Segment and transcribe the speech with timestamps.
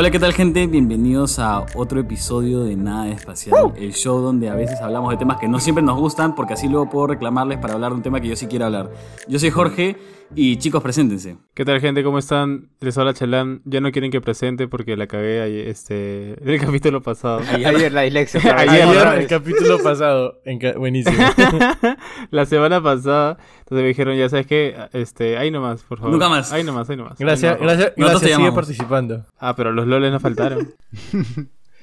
[0.00, 0.64] Hola, ¿qué tal gente?
[0.68, 5.38] Bienvenidos a otro episodio de Nada Espacial, el show donde a veces hablamos de temas
[5.38, 8.20] que no siempre nos gustan porque así luego puedo reclamarles para hablar de un tema
[8.20, 8.92] que yo sí quiero hablar.
[9.26, 9.96] Yo soy Jorge
[10.34, 11.36] y chicos, preséntense.
[11.54, 12.04] ¿Qué tal gente?
[12.04, 12.68] ¿Cómo están?
[12.80, 13.62] Les habla Chalán.
[13.64, 17.40] Ya no quieren que presente porque la cagué ahí, este, en el capítulo pasado.
[17.50, 18.40] Ayer la dislexia.
[18.56, 19.20] Ayer, vez.
[19.20, 20.40] el capítulo pasado.
[20.44, 21.16] En ca- Buenísimo.
[22.30, 26.12] la semana pasada, entonces me dijeron, ya sabes qué, este, ahí nomás, por favor.
[26.12, 26.52] Nunca más.
[26.52, 27.18] Ahí nomás, ahí nomás.
[27.18, 28.38] Gracias, Venga, gracias, nosotros gracias.
[28.40, 29.24] Sigue participando.
[29.38, 30.68] Ah, pero los loles nos faltaron.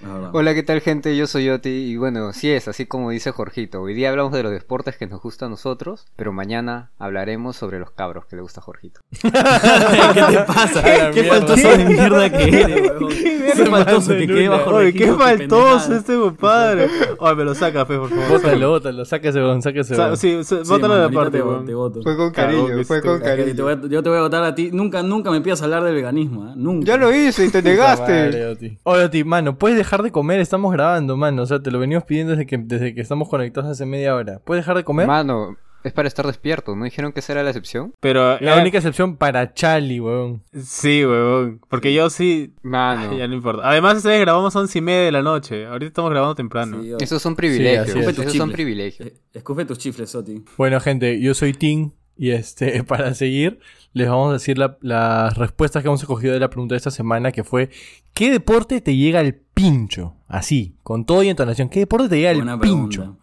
[0.05, 0.30] La.
[0.34, 1.16] Hola, ¿qué tal gente?
[1.18, 3.82] Yo soy Oti y bueno, sí es así como dice Jorgito.
[3.82, 7.80] Hoy día hablamos de los deportes que nos gustan a nosotros, pero mañana hablaremos sobre
[7.80, 9.02] los cabros que le gusta a Jorgito.
[9.22, 10.81] ¿Qué te pasa?
[10.81, 11.30] La ¿Qué mierda.
[11.40, 13.09] faltoso de mierda que eres, weón?
[13.09, 16.88] Qué faltoso te Oye, registro, qué faltoso este compadre.
[17.20, 18.30] Oye, me lo saca, fe, por favor.
[18.30, 19.06] Bótalo, bótalo.
[19.06, 19.95] Sáquese, weón, sáquese.
[19.95, 20.16] Sa-.
[20.16, 21.66] Sí, sí, Sí, bótalo de mano, ahorita aparte, te, vo- weón.
[21.66, 22.02] te voto.
[22.03, 23.88] Fue con cariño, fue con cariño.
[23.88, 24.69] yo te voy a votar a ti.
[24.72, 26.53] Nunca, nunca me pidas hablar del veganismo, ¿eh?
[26.56, 26.86] Nunca.
[26.86, 28.78] Ya lo hice y te negaste.
[28.84, 30.39] Oye, Oti, mano, puedes dejar de comer.
[30.39, 31.43] Estamos grabando, mano.
[31.43, 34.39] O sea, te lo venimos pidiendo desde que, desde que estamos conectados hace media hora.
[34.43, 35.07] ¿Puedes dejar de comer?
[35.07, 36.75] Mano, es para estar despierto.
[36.75, 37.93] ¿No dijeron que esa era la excepción?
[37.99, 40.41] Pero, La eh, única excepción para Charlie, weón.
[40.53, 41.61] Sí, weón.
[41.69, 42.53] Porque yo sí.
[42.63, 43.69] Mano, Ay, ya no importa.
[43.69, 45.66] Además, ustedes grabamos a 11 y media de la noche.
[45.67, 46.81] Ahorita estamos grabando temprano.
[46.81, 47.88] Sí, esos son privilegios.
[47.89, 48.17] es.
[48.19, 49.09] esos son privilegios.
[49.09, 50.43] Eh, Escupe tus chifles, Soti.
[50.57, 51.91] Bueno, gente, yo soy Tim.
[52.17, 53.59] Y este, para seguir,
[53.91, 56.89] les vamos a decir la- las respuestas que hemos escogido de la pregunta de esta
[56.91, 57.69] semana, que fue
[58.13, 60.14] ¿qué deporte te llega al pincho?
[60.28, 63.17] Así, con todo y entonación, ¿qué deporte te llega al Buena pincho?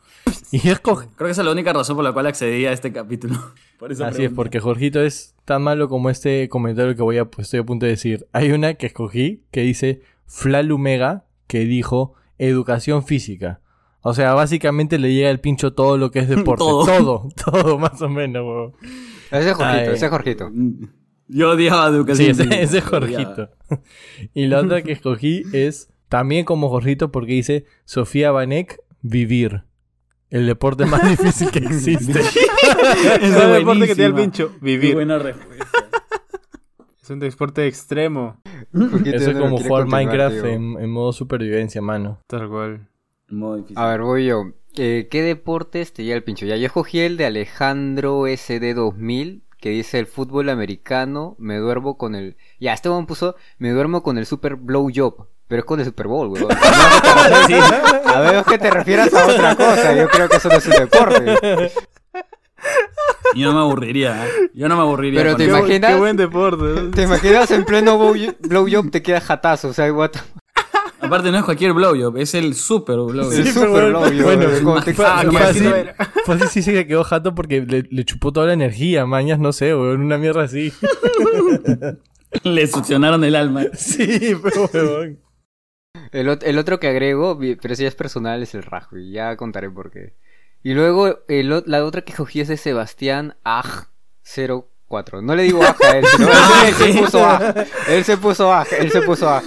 [0.50, 1.06] Y escogí.
[1.16, 3.38] Creo que esa es la única razón por la cual accedí a este capítulo.
[3.78, 7.24] Por esa Así es, porque Jorgito es tan malo como este comentario que voy a,
[7.24, 8.28] pues, estoy a punto de decir.
[8.32, 13.60] Hay una que escogí que dice Flalumega, que dijo educación física.
[14.02, 16.62] O sea, básicamente le llega al pincho todo lo que es deporte.
[16.64, 16.84] Todo.
[16.84, 18.72] todo, todo, más o menos.
[19.32, 19.94] Ese es Jorgito, Ay.
[19.94, 20.50] ese es Jorgito.
[21.26, 22.30] Yo odiaba Sí, educación.
[22.30, 22.84] ese, física, ese es.
[22.84, 23.48] Jorgito.
[24.34, 29.64] y la otra que escogí es también como Jorgito porque dice Sofía Banek, vivir.
[30.28, 32.20] El deporte más difícil que existe.
[33.22, 34.52] Es el deporte que te da el pincho.
[34.52, 34.94] Qué Vivir.
[34.94, 35.66] buena respuesta.
[37.02, 38.42] Es un deporte extremo.
[39.06, 42.18] Eso es como jugar Minecraft en, en modo supervivencia, mano.
[42.26, 42.88] Tal cual.
[43.30, 43.78] Modo difícil.
[43.78, 44.52] A ver, voy yo.
[44.76, 46.44] Eh, ¿Qué deportes te llega el pincho?
[46.44, 52.14] Ya, yo escogí el de Alejandro SD2000, que dice el fútbol americano, me duermo con
[52.14, 52.36] el...
[52.60, 55.86] Ya, este one puso, me duermo con el Super Blow Job, pero es con el
[55.86, 56.48] Super Bowl, weón.
[57.46, 60.66] Sí, a menos que te refieras a otra cosa, yo creo que eso no es
[60.66, 61.72] un deporte.
[63.34, 64.26] Yo no me aburriría.
[64.26, 64.30] ¿eh?
[64.54, 65.20] Yo no me aburriría.
[65.22, 65.58] Pero te eso.
[65.58, 65.90] Imaginas?
[65.92, 66.90] qué buen deporte.
[66.94, 69.68] ¿Te imaginas en pleno blow- Blow Job te queda jatazo?
[69.68, 70.12] O sea, what
[71.00, 73.32] Aparte, no es cualquier blowjob, es el super blowjob.
[73.32, 74.22] el Sí, Super bueno, Job.
[74.22, 75.24] bueno, como te- Ah.
[76.24, 79.52] Fue así, sí se quedó jato porque le, le chupó toda la energía, mañas, no
[79.52, 80.72] sé, weón, una mierda así.
[82.44, 83.62] Le succionaron el alma.
[83.74, 85.18] sí, pero weón.
[86.12, 89.10] El, el otro que agrego, pero si es personal, es el rugby.
[89.10, 90.14] Ya contaré por qué.
[90.62, 93.88] Y luego el la otra que cogí es de Sebastián Aj
[94.22, 95.22] 04.
[95.22, 96.28] No le digo Aj a él, sino
[96.66, 97.56] él, se puso Aj.
[97.88, 98.68] Él se puso Aj.
[98.78, 99.44] Él se puso Aj.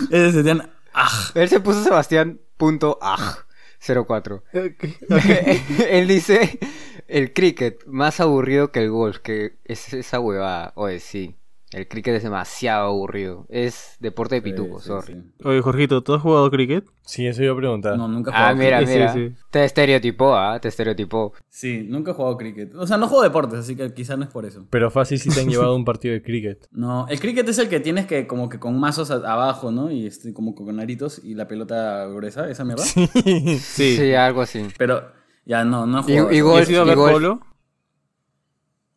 [0.94, 1.31] ¡Ah!
[1.36, 3.46] Él se puso Sebastián punto Aj
[3.80, 4.44] 04.
[5.90, 6.59] él dice
[7.08, 10.74] el cricket más aburrido que el golf, que es esa huevada.
[10.76, 11.36] Oye, sí.
[11.75, 13.46] El cricket es demasiado aburrido.
[13.50, 15.13] Es deporte de pituco, Sí, sí, sorry.
[15.13, 15.22] sí.
[15.44, 16.86] Oye, Jorgito, ¿tú has jugado cricket?
[17.02, 17.97] Sí, eso iba a preguntar.
[17.97, 18.94] No, nunca he Ah, jugado mira, cricket.
[19.12, 19.30] Sí, mira.
[19.38, 19.44] sí.
[19.52, 21.34] Te estereotipó, ah, te estereotipó.
[21.50, 22.74] Sí, nunca he jugado cricket.
[22.75, 24.66] O sea, no juego deportes, así que quizás no es por eso.
[24.69, 26.66] Pero fácil si te han llevado un partido de cricket.
[26.72, 29.91] No, el cricket es el que tienes que, como que con mazos abajo, ¿no?
[29.91, 32.84] Y este, como con aritos y la pelota gruesa, esa mierda.
[32.85, 33.06] Sí.
[33.59, 33.97] Sí.
[33.97, 34.66] Sí, algo así.
[34.78, 35.03] Pero
[35.46, 36.31] ya no, no he Y- jugado.
[36.31, 36.46] y eso.
[36.46, 37.41] golf, ¿Has ido a y golf.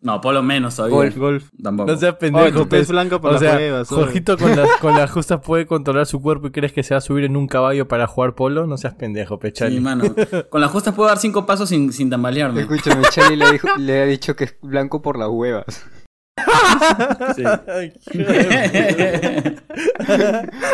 [0.00, 0.96] No, polo menos todavía.
[0.96, 1.16] Golf.
[1.16, 1.48] Golf.
[1.60, 1.90] Tampoco.
[1.90, 2.88] No seas Oye, pendejo, tu pez pues.
[2.90, 4.02] blanco por O las sea, huevas, oye.
[4.04, 6.98] Jorgito con las, con las justas puede controlar su cuerpo y crees que se va
[6.98, 8.66] a subir en un caballo para jugar polo.
[8.68, 9.80] No seas pendejo, Sí, pechali.
[9.80, 10.04] mano.
[10.50, 12.60] Con las justas puedo dar cinco pasos sin, sin tambalearme.
[12.60, 15.84] Escúchame, Charlie le, dijo- le ha dicho que es blanco por las huevas.
[17.34, 17.42] Sí.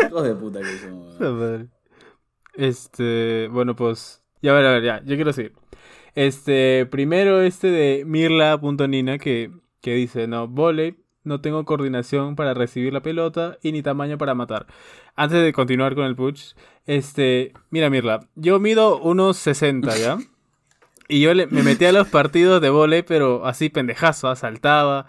[0.06, 1.14] Hijos de puta que somos.
[2.54, 4.22] Este, bueno, pues.
[4.42, 5.54] Ya, a ver, a ver, ya, yo quiero seguir.
[6.14, 9.50] Este, primero este de Mirla.nina que,
[9.80, 14.34] que dice, no, volei, no tengo coordinación para recibir la pelota y ni tamaño para
[14.34, 14.66] matar.
[15.16, 16.52] Antes de continuar con el push,
[16.86, 20.18] este, mira Mirla, yo mido unos 60, ¿ya?
[21.08, 25.06] Y yo le- me metí a los partidos de volei, pero así pendejazo, ah, saltaba.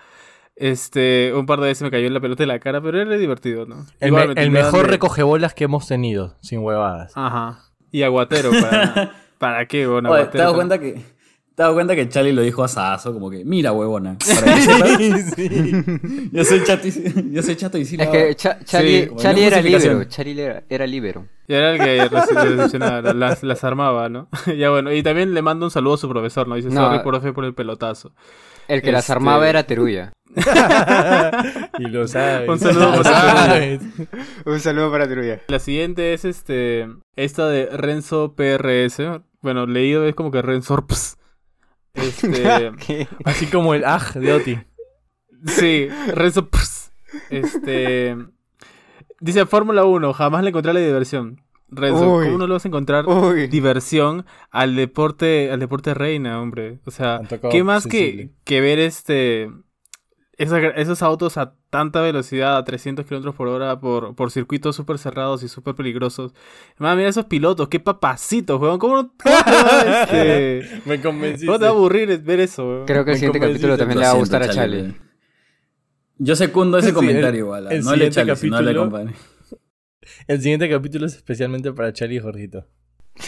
[0.57, 3.17] Este, un par de veces me cayó en la pelota en la cara, pero era
[3.17, 3.85] divertido, ¿no?
[3.99, 7.11] El, Igual me- me el mejor de- recogebolas que hemos tenido, sin huevadas.
[7.15, 7.59] Ajá.
[7.91, 10.93] Y aguatero, ¿para, ¿para qué, bueno, Oye, ¿te das para- cuenta que
[11.55, 14.17] Te das cuenta que Charlie lo dijo a Sazo, como que, mira, huevona.
[14.41, 15.35] Para que sepas,
[16.31, 18.35] yo soy chato y, yo soy chato y sí Es que.
[18.35, 20.03] Cha- Charlie, no era libero.
[20.05, 21.25] Charlie era, era libero.
[21.47, 24.27] Y era el que las, las armaba, ¿no?
[24.57, 26.55] ya bueno, y también le mando un saludo a su profesor, ¿no?
[26.55, 26.81] Dice, No.
[26.87, 28.11] sorry, profe, por el pelotazo.
[28.67, 30.11] El que las Este- armaba era Teruya.
[31.79, 32.49] y lo sabes.
[32.49, 33.81] Un saludo para sabes.
[34.45, 35.41] Un saludo para Teruya.
[35.47, 39.21] La siguiente es este esta de Renzo PRS.
[39.41, 41.17] Bueno, leído es como que Rensorps.
[41.93, 43.07] Este, ¿Qué?
[43.23, 44.59] Así como el aj de Oti.
[45.45, 46.91] sí, Rensorps.
[47.29, 48.17] Este
[49.21, 51.41] dice Fórmula 1, jamás le encontré la diversión.
[51.67, 52.25] Renzo, Uy.
[52.25, 53.47] ¿cómo no le vas a encontrar Uy.
[53.47, 56.79] diversión al deporte al deporte reina, hombre?
[56.85, 57.21] O sea,
[57.51, 58.29] ¿qué más que, sensible.
[58.43, 59.49] que ver este
[60.37, 65.43] esos autos a tanta velocidad, a 300 kilómetros por hora, por, por circuitos súper cerrados
[65.43, 66.33] y súper peligrosos.
[66.77, 68.77] Madre, mira esos pilotos, qué papacitos, weón.
[68.77, 71.45] ¿Cómo, no- te va, este, Me convenciste.
[71.45, 72.85] cómo te va a aburrir ver eso, weón?
[72.85, 74.93] Creo que el Me siguiente capítulo también le va a gustar a Charlie, Charlie.
[74.93, 75.05] pero-
[76.17, 77.71] Yo secundo ese Sí, comentario el- igual.
[77.71, 79.13] el no le siguiente Charlie, sino le capítulo- compadre.
[80.27, 82.67] El siguiente capítulo es especialmente para Charlie y Jorgito.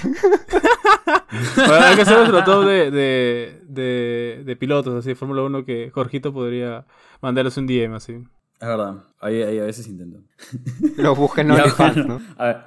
[1.56, 5.66] Bueno, hay que hacer otro top de, de, de, de pilotos, así, de Fórmula 1,
[5.66, 6.86] que Jorgito podría
[7.22, 8.14] mandarles un DM, así.
[8.14, 9.04] Es verdad.
[9.20, 10.22] Ahí, ahí a veces intento.
[10.98, 12.36] Lo buscan en Ya, OnlyFans, bueno, ¿no?
[12.38, 12.58] A ver.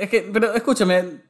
[0.00, 1.21] Es que, pero escúchame.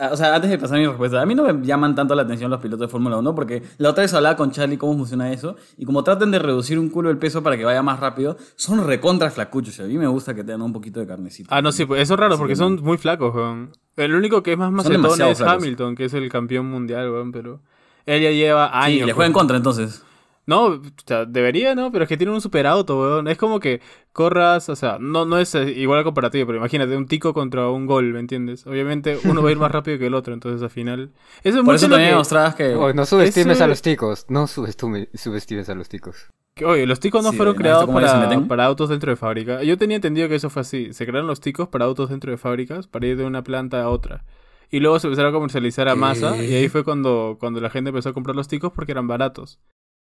[0.00, 2.22] Ah, O sea, antes de pasar mi respuesta, a mí no me llaman tanto la
[2.22, 5.32] atención los pilotos de Fórmula 1 porque la otra vez hablaba con Charlie cómo funciona
[5.32, 8.36] eso y como traten de reducir un culo el peso para que vaya más rápido,
[8.56, 11.54] son recontra flacuchos y a mí me gusta que tengan un poquito de carnecita.
[11.54, 13.72] Ah, no, sí, pues eso es raro, porque que son muy flacos, weón.
[13.96, 15.40] El único que es más macetón es.
[15.40, 17.60] Hamilton, que es el campeón mundial, weón, pero...
[18.06, 18.98] Él ya lleva Sí, años.
[19.00, 19.14] le pues.
[19.14, 20.02] juega en contra entonces.
[20.46, 21.92] No, o sea, debería, ¿no?
[21.92, 23.28] Pero es que tiene un superauto, weón.
[23.28, 23.80] Es como que
[24.12, 27.68] corras, o sea, no, no es eh, igual al comparativo, pero imagínate, un tico contra
[27.68, 28.66] un gol, ¿me entiendes?
[28.66, 31.10] Obviamente uno va a ir más rápido que el otro, entonces al final...
[31.44, 32.74] Eso es Por mucho eso también que- mostrabas que...
[32.74, 34.26] Oye, no subestimes Eso- a los ticos.
[34.28, 36.30] No subestimes, subestimes a los ticos.
[36.64, 39.62] Oye, los ticos no Sí, fueron ¿no has creados para, para autos dentro de fábrica.
[39.62, 40.92] Yo tenía entendido que eso fue así.
[40.92, 43.88] Se crearon los ticos para autos dentro de fábricas, para ir de una planta a
[43.88, 44.24] otra.
[44.68, 45.98] Y luego se empezaron a comercializar a ¿Qué?
[46.00, 49.06] masa, y ahí fue cuando, cuando la gente empezó a comprar los ticos porque eran
[49.06, 49.58] baratos.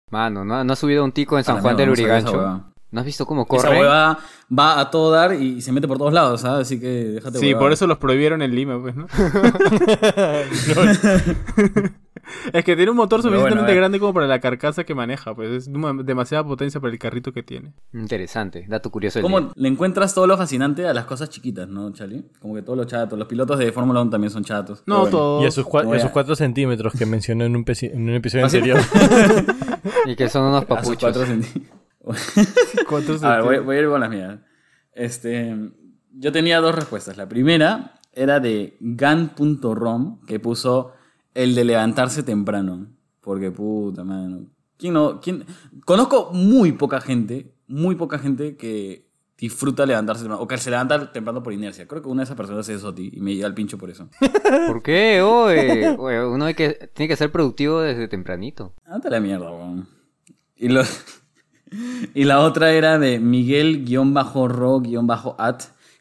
[0.10, 2.32] Mano, ¿no, no has subido un tico en San Juan del esa Urigancho?
[2.34, 2.66] huevada.
[2.92, 3.80] ¿No has visto cómo Esa corre?
[3.82, 4.18] hueva
[4.58, 6.62] va a todo dar y, se mete por todos lados, ¿sabes?
[6.68, 9.06] Así que déjate Sí, por eso los prohibieron en Lima, pues, ¿no?
[12.54, 13.76] Es que tiene un motor bueno, suficientemente eh.
[13.76, 17.32] grande como para la carcasa que maneja, pues es dema- demasiada potencia para el carrito
[17.34, 17.74] que tiene.
[17.94, 19.50] Interesante, dato curioso del ¿Cómo día.
[19.56, 22.26] le encuentras todo lo fascinante a las cosas chiquitas, no, Charlie?
[22.40, 24.84] Como que todos los chatos, los pilotos de Fórmula 1 también son chatos.
[24.86, 25.12] No, bueno.
[25.18, 25.44] todos.
[25.44, 28.02] Y a sus, cua- Como a ya- sus 4 centímetros que mencionó en un, en
[28.04, 28.80] un episodio ¿Ah, anterior.
[30.06, 30.98] Y que son unos A sus papuchos.
[31.00, 31.24] cuatro
[32.88, 33.66] ¿Cuántos A ver, voy, centímetros?
[33.66, 34.40] voy a ir con las mías.
[34.94, 35.56] Este,
[36.14, 37.18] yo tenía dos respuestas.
[37.18, 40.94] La primera era de gan.rom, que puso
[41.40, 42.88] el de levantarse temprano.
[43.22, 44.48] Porque puta, mano.
[44.78, 45.22] ¿Quién no?
[45.22, 45.46] ¿Quién?
[45.86, 49.08] Conozco muy poca gente, muy poca gente que
[49.38, 50.44] disfruta levantarse temprano.
[50.44, 51.88] O que se levanta temprano por inercia.
[51.88, 54.10] Creo que una de esas personas es Soti y me llega al pincho por eso.
[54.68, 55.22] ¿Por qué?
[55.22, 58.74] Oye, Oye, uno hay que, tiene que ser productivo desde tempranito.
[58.86, 59.88] Anda la mierda, weón.
[60.58, 60.68] Y,
[62.14, 63.84] y la otra era de Miguel-ro-at,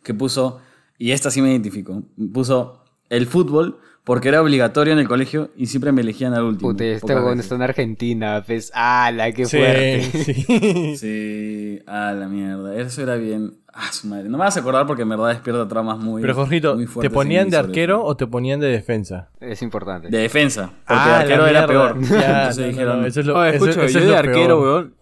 [0.03, 0.61] que puso,
[0.99, 2.03] y esta sí me identifico,
[2.33, 6.71] puso el fútbol porque era obligatorio en el colegio y siempre me elegían al último.
[6.73, 7.41] Puta, este veces.
[7.41, 10.03] está en Argentina, pues, ¡ala, qué Sí, fuerte!
[10.25, 10.97] sí.
[10.97, 12.75] Sí, a la mierda.
[12.81, 13.59] Eso era bien.
[13.73, 14.25] Ah, su madre.
[14.25, 16.23] No me vas a acordar porque en verdad despierta traumas muy.
[16.23, 18.05] Pero Jorgito, muy ¿te ponían de arquero eso.
[18.07, 19.31] o te ponían de defensa?
[19.41, 20.09] Es importante.
[20.09, 20.73] De defensa.
[20.87, 22.01] Porque Ah, de arquero era peor.
[22.01, 23.01] Ya, Entonces no, no, dijeron.
[23.03, 24.63] no, eso es lo, Oye, eso- escucha, eso yo es de arquero, peor.
[24.63, 24.95] weón.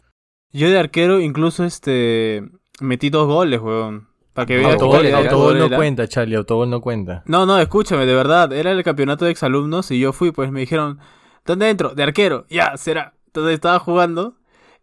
[0.53, 2.43] Yo de arquero incluso este
[2.81, 4.09] metí dos goles, weón.
[4.37, 7.23] Para que veas Autogol, autogol no cuenta, Charlie, autogol no cuenta.
[7.27, 10.61] No, no, escúchame, de verdad, era el campeonato de exalumnos y yo fui, pues me
[10.61, 10.99] dijeron,
[11.45, 11.95] ¿dónde entro?
[11.95, 13.15] De arquero, ya, será.
[13.29, 14.37] Entonces estaba jugando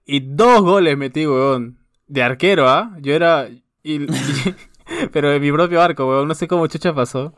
[0.06, 1.78] y dos goles metí, weón.
[2.08, 2.98] De arquero, ¿ah?
[3.00, 3.48] Yo era...
[3.48, 3.64] y-
[4.04, 4.08] y-
[5.14, 7.34] pero en mi propio arco, weón, no sé cómo chucha pasó.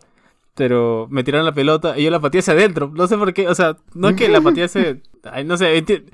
[0.56, 2.90] Pero me tiraron la pelota y yo la pateé hacia adentro.
[2.96, 4.98] No sé por qué, o sea, no es que la pateé hacia...
[5.30, 6.06] Ay, no sé, enti-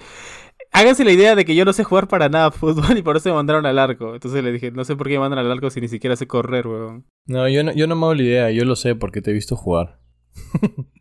[0.74, 3.30] Háganse la idea de que yo no sé jugar para nada fútbol y por eso
[3.30, 4.14] me mandaron al arco.
[4.14, 6.28] Entonces le dije, no sé por qué me mandan al arco si ni siquiera sé
[6.28, 7.06] correr, weón.
[7.28, 9.34] No, yo no, yo no me hago la idea, yo lo sé porque te he
[9.34, 10.00] visto jugar.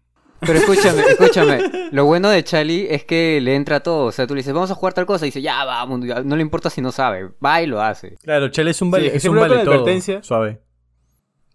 [0.40, 1.60] Pero escúchame, escúchame.
[1.92, 4.06] Lo bueno de Charlie es que le entra todo.
[4.06, 5.26] O sea, tú le dices, vamos a jugar tal cosa.
[5.26, 6.00] Y dice, ya, vamos.
[6.06, 7.28] ya, No le importa si no sabe.
[7.44, 8.16] Va y lo hace.
[8.22, 9.74] Claro, Charlie es un vale, Sí, es un vale todo.
[9.74, 10.22] advertencia.
[10.22, 10.62] Suave.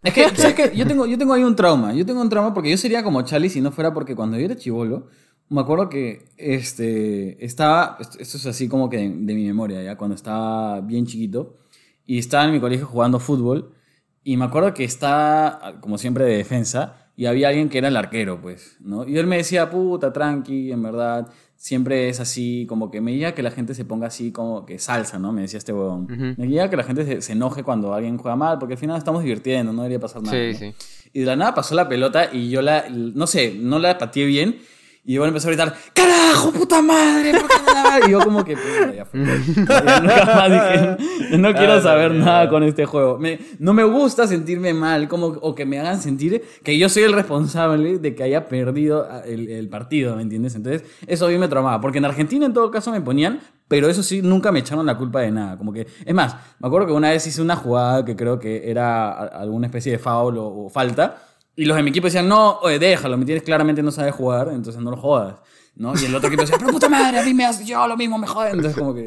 [0.03, 0.71] Es que, ¿sabes qué?
[0.75, 1.93] Yo tengo, yo tengo ahí un trauma.
[1.95, 4.45] Yo tengo un trauma porque yo sería como Charlie si no fuera porque cuando yo
[4.45, 5.07] era chivolo,
[5.49, 9.83] me acuerdo que este, estaba, esto, esto es así como que de, de mi memoria,
[9.83, 11.57] ya, cuando estaba bien chiquito,
[12.05, 13.73] y estaba en mi colegio jugando fútbol,
[14.23, 17.95] y me acuerdo que estaba, como siempre, de defensa, y había alguien que era el
[17.95, 19.07] arquero, pues, ¿no?
[19.07, 23.33] Y él me decía, puta, tranqui, en verdad, siempre es así, como que me diga
[23.33, 25.31] que la gente se ponga así como que salsa, ¿no?
[25.31, 26.03] Me decía este huevón.
[26.03, 26.41] Ujú.
[26.41, 28.97] Me diga que la gente se, se enoje cuando alguien juega mal, porque al final
[28.97, 30.35] estamos divirtiendo, no debería pasar nada.
[30.35, 30.57] Sí, ¿no?
[30.57, 30.73] sí.
[31.13, 34.25] Y de la nada pasó la pelota y yo la, no sé, no la pateé
[34.25, 34.57] bien.
[35.07, 37.31] Y igual empezó a gritar, ¡carajo, puta madre!
[37.33, 38.55] ¿por qué vas?" Y yo como que,
[38.95, 39.19] ya fue.
[39.55, 43.19] Ya nunca más dije, no quiero Ah, saber nada con este juego.
[43.19, 47.03] Me- no me gusta sentirme mal como, o que me hagan sentir que yo soy
[47.03, 50.55] el responsable de que haya perdido el, el partido, ¿me entiendes?
[50.55, 51.79] Entonces, eso a mí me traumaba.
[51.81, 54.97] Porque en Argentina en todo caso me ponían, pero eso sí, nunca me echaron la
[54.97, 55.57] culpa de nada.
[55.57, 58.71] Como que, es más, me acuerdo que una vez hice una jugada que creo que
[58.71, 61.17] era alguna especie de foul o, o falta.
[61.55, 64.49] Y los de mi equipo decían, no, oye, déjalo, me tienes claramente no sabe jugar,
[64.51, 65.35] entonces no lo jodas.
[65.77, 65.93] ¿no?
[65.99, 68.17] Y el otro equipo decía, pero puta madre, a mí me hace yo lo mismo,
[68.17, 68.55] me joden.
[68.55, 69.03] Entonces como que...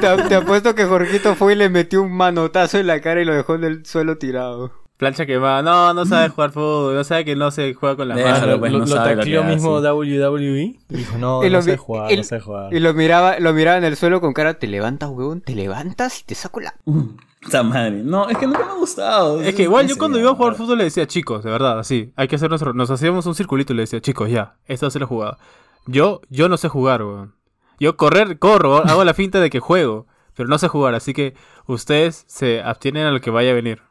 [0.00, 3.24] Te, te apuesto que Jorgito fue y le metió un manotazo en la cara y
[3.26, 4.72] lo dejó en el suelo tirado.
[4.96, 5.62] Plancha quemada.
[5.62, 6.94] No, no sabe jugar fútbol.
[6.94, 8.58] No sabe que no se juega con las Déjalo, manos.
[8.60, 11.76] pues, lo, no lo tacleó que mismo WWE y dijo, no, Y no lo sé
[11.78, 12.72] jugar, y- no sé jugar.
[12.74, 16.20] Y lo miraba, lo miraba en el suelo con cara, te levantas, huevón, te levantas
[16.20, 16.74] y te saco la...
[17.64, 18.02] Madre.
[18.02, 19.40] No, es que nunca me ha gustado.
[19.40, 21.78] Es que igual yo cuando iba a jugar fútbol fútbol le decía, chicos, de verdad,
[21.78, 22.74] así, hay que hacer nuestro...
[22.74, 25.38] Nos hacíamos un circulito y le decía, chicos, ya, esta va a ser la jugada.
[25.86, 27.34] Yo, yo no sé jugar, weón.
[27.78, 31.34] Yo correr, corro, hago la finta de que juego, pero no sé jugar, así que
[31.66, 33.82] ustedes se abstienen a lo que vaya a venir.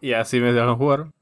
[0.00, 1.12] Y así me dejan jugar.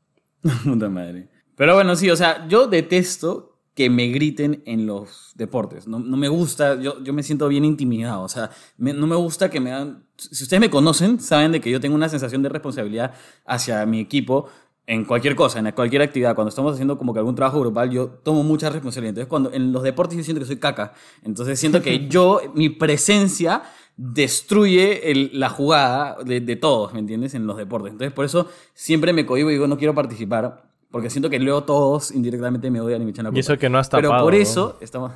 [0.64, 1.28] Puta madre.
[1.56, 5.86] Pero bueno, sí, o sea, yo detesto que me griten en los deportes.
[5.88, 8.22] No, no me gusta, yo, yo me siento bien intimidado.
[8.22, 10.04] O sea, me- no me gusta que me dan...
[10.16, 13.14] Si ustedes me conocen, saben de que yo tengo una sensación de responsabilidad
[13.46, 14.46] hacia mi equipo
[14.86, 16.34] en cualquier cosa, en cualquier actividad.
[16.34, 19.10] Cuando estamos haciendo como que algún trabajo grupal, yo tomo mucha responsabilidad.
[19.10, 20.92] Entonces, cuando en los deportes yo siento que soy caca.
[21.22, 23.62] Entonces, siento que yo, mi presencia
[23.96, 27.34] destruye el- la jugada de, de todos, ¿me entiendes?
[27.34, 27.92] En los deportes.
[27.92, 31.64] Entonces, por eso siempre me cohibo y digo, no quiero participar, porque siento que luego
[31.64, 33.38] todos indirectamente me odian y me echan la culpa.
[33.38, 34.38] Y eso que no has Pero tapado, por ¿no?
[34.40, 35.10] eso estamos...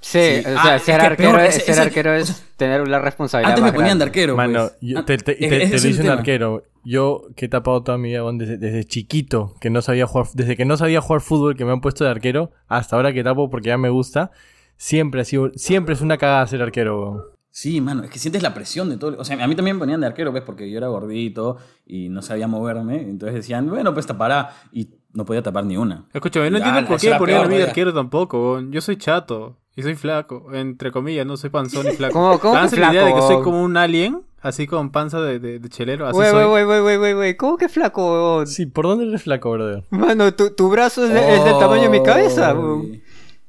[0.00, 0.40] Sí, Sí.
[0.40, 3.64] o sea, Ah, ser que arquero, peor, es, ser arquero es tener la responsabilidad Antes
[3.72, 4.76] me ponían de arquero, Mano, pues.
[4.80, 6.12] yo- te, te- es- te- ese te es lo el dice un tema.
[6.18, 6.62] arquero.
[6.84, 10.56] Yo que he tapado toda mi vida desde, desde chiquito, que no sabía jugar, desde
[10.56, 13.50] que no sabía jugar fútbol, que me han puesto de arquero, hasta ahora que tapo
[13.50, 14.30] porque ya me gusta,
[14.76, 17.22] siempre ha sido, siempre es una cagada ser arquero, weón.
[17.60, 19.16] Sí, mano, es que sientes la presión de todo.
[19.18, 20.44] O sea, a mí también me ponían de arquero, ¿ves?
[20.44, 23.00] Porque yo era gordito y no sabía moverme.
[23.02, 24.50] Entonces decían, bueno, pues tapará.
[24.70, 26.04] Y no podía tapar ni una.
[26.12, 28.70] Escúchame, no entiendo por eso qué ponían a mí de arquero tampoco, weón.
[28.70, 32.12] Yo soy chato y soy flaco, entre comillas, no soy panzón ni flaco.
[32.14, 33.44] ¿Cómo- cómo que Háganse la idea de que flaco, soy weón?
[33.44, 36.44] como un alien, así con panza de, de- de chelero, así Wey, soy.
[36.44, 38.46] wey, wey, wey, wey, ¿cómo que flaco, huevón?
[38.46, 39.82] Sí, ¿por dónde eres flaco, brother?
[39.90, 42.54] Mano, tu, tu brazo es, de- es del tamaño de mi cabeza.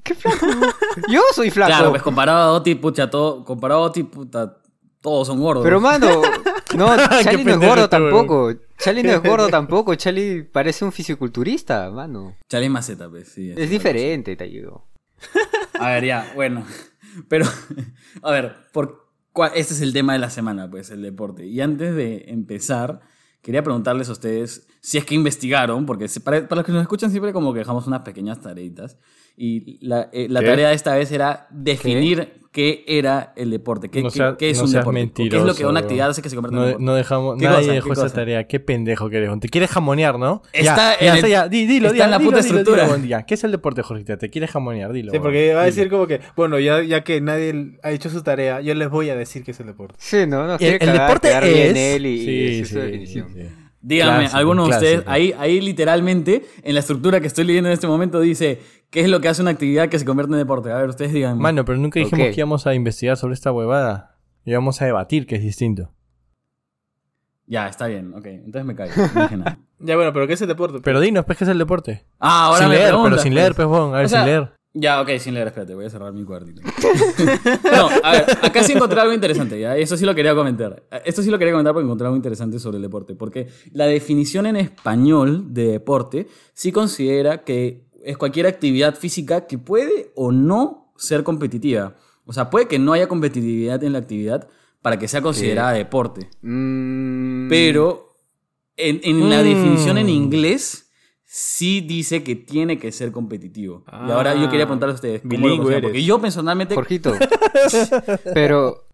[0.03, 0.45] ¿Qué flaco?
[1.09, 1.69] Yo soy flaco.
[1.71, 4.57] Claro, pues comparado a Oti, pucha, todo, comparado a Oti, puta,
[5.01, 5.63] todos son gordos.
[5.63, 6.21] Pero mano,
[6.75, 6.87] no,
[7.23, 8.51] Charlie no es gordo tampoco.
[8.77, 9.91] Charlie no es gordo tampoco.
[9.91, 12.35] Aquí parece un fisiculturista, mano.
[12.49, 13.53] Chale maceta, pues, sí.
[13.55, 14.87] Es diferente, te digo.
[15.79, 16.65] A ver, ya, bueno.
[17.27, 17.45] Pero,
[18.21, 21.45] a ver, por cua- este es el tema de la semana, pues, el deporte.
[21.45, 23.01] Y antes de empezar,
[23.41, 27.11] quería preguntarles a ustedes si es que investigaron, porque para, para los que nos escuchan
[27.11, 28.97] siempre como que dejamos unas pequeñas tareitas.
[29.41, 30.45] Y la, eh, la ¿Qué?
[30.47, 34.49] tarea de esta vez era definir qué, era el deporte, qué, No qué- sea- qué
[34.49, 36.61] es no un deporte, qué es lo que una actividad hace que se convierta en
[36.61, 36.83] No, deporte.
[36.85, 37.71] no dejamos, ¿Qué nadie cosa?
[37.73, 38.15] dejó ¿Qué esa cosa?
[38.15, 38.47] tarea.
[38.47, 39.39] Qué pendejo que eres.
[39.39, 40.41] Te quieres jamonear, ¿no?
[40.51, 43.25] Está en ya, el- ya, di- dilo, está di- en la dilo, puta estructura.
[43.25, 44.17] ¿Qué es el deporte, Jorgito?
[44.17, 45.11] Te quieres jamonear, dilo.
[45.13, 45.75] Sí, porque va a Dilo.
[45.75, 49.09] decir como que, bueno, ya, ya que nadie ha hecho su tarea, yo les voy
[49.09, 49.95] a decir que es el deporte.
[49.99, 51.95] Sí, no, no El, el deporte quedar bien es...
[51.95, 53.23] él y, y sí, su sí, sí.
[53.81, 57.73] Díganme, Clásico, alguno de ustedes, ahí, ahí literalmente, en la estructura que estoy leyendo en
[57.73, 58.59] este momento, dice
[58.89, 60.71] qué es lo que hace una actividad que se convierte en deporte.
[60.71, 61.41] A ver, ustedes díganme.
[61.41, 64.17] Mano, pero nunca dijimos que íbamos a investigar sobre esta huevada.
[64.43, 65.93] Íbamos a debatir, que es distinto.
[67.45, 68.25] Ya, está bien, ok.
[68.25, 68.93] Entonces me callo.
[69.15, 69.59] No dije nada.
[69.79, 70.79] Ya, bueno, pero ¿qué es el deporte?
[70.83, 72.05] Pero dinos, pues, ¿qué es el deporte?
[72.19, 73.93] Ah, ahora sin me leer, pero sin leer, pues, bon.
[73.93, 74.51] A ver, O sea, sin leer.
[74.73, 76.61] Ya, ok, sin leer, espérate, voy a cerrar mi cuartito.
[77.71, 79.75] no, a ver, acá sí encontré algo interesante, ¿ya?
[79.75, 80.83] Eso sí lo quería comentar.
[81.05, 83.15] Esto sí lo quería comentar porque encontré algo interesante sobre el deporte.
[83.15, 89.57] Porque la definición en español de deporte sí considera que es cualquier actividad física que
[89.57, 91.95] puede o no ser competitiva.
[92.25, 94.47] O sea, puede que no haya competitividad en la actividad
[94.83, 96.29] para que sea considerada deporte.
[96.41, 98.13] Mm, Pero
[98.77, 99.43] en, en la Mm.
[99.45, 100.88] definición en inglés
[101.31, 103.83] sí dice que tiene que ser competitivo.
[103.87, 105.21] y ahora yo quería preguntarle a ustedes.
[105.21, 105.83] ¿cómo lo bilingüe eres.
[105.83, 106.73] Porque yo personalmente...
[106.73, 107.13] Jorgito.
[108.33, 108.87] Pero,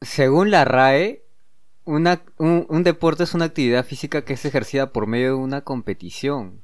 [0.00, 1.22] según la RAE,
[1.84, 5.60] una, un, un deporte es una actividad física que es ejercida por medio de una
[5.60, 6.62] competición.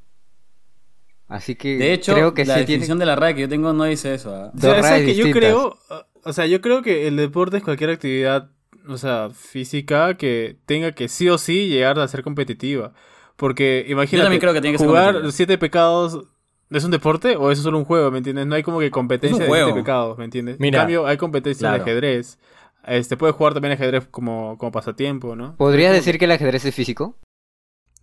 [1.28, 3.00] Así que De hecho, creo que la sí definición tiene...
[3.00, 4.34] de la RAE que yo tengo no dice eso.
[4.34, 4.50] ¿ah?
[4.54, 5.76] O sea, Dos ¿sabes rayas que yo creo,
[6.24, 8.50] o sea, yo creo que el deporte es cualquier actividad,
[8.88, 12.94] o sea, física que tenga que sí o sí llegar a ser competitiva.
[13.36, 15.32] Porque imagínate, también creo que tiene que ser jugar competitivo.
[15.32, 16.24] siete pecados
[16.70, 18.46] ¿Es un deporte o es solo un juego, me entiendes?
[18.46, 19.74] No hay como que competencia de siete juego.
[19.76, 20.56] pecados, ¿me entiendes?
[20.58, 21.84] Mira, en cambio, hay competencia claro.
[21.84, 22.38] de ajedrez.
[22.86, 25.54] Este, puedes jugar también ajedrez como, como pasatiempo, ¿no?
[25.56, 27.18] ¿Podrías decir que el ajedrez es físico?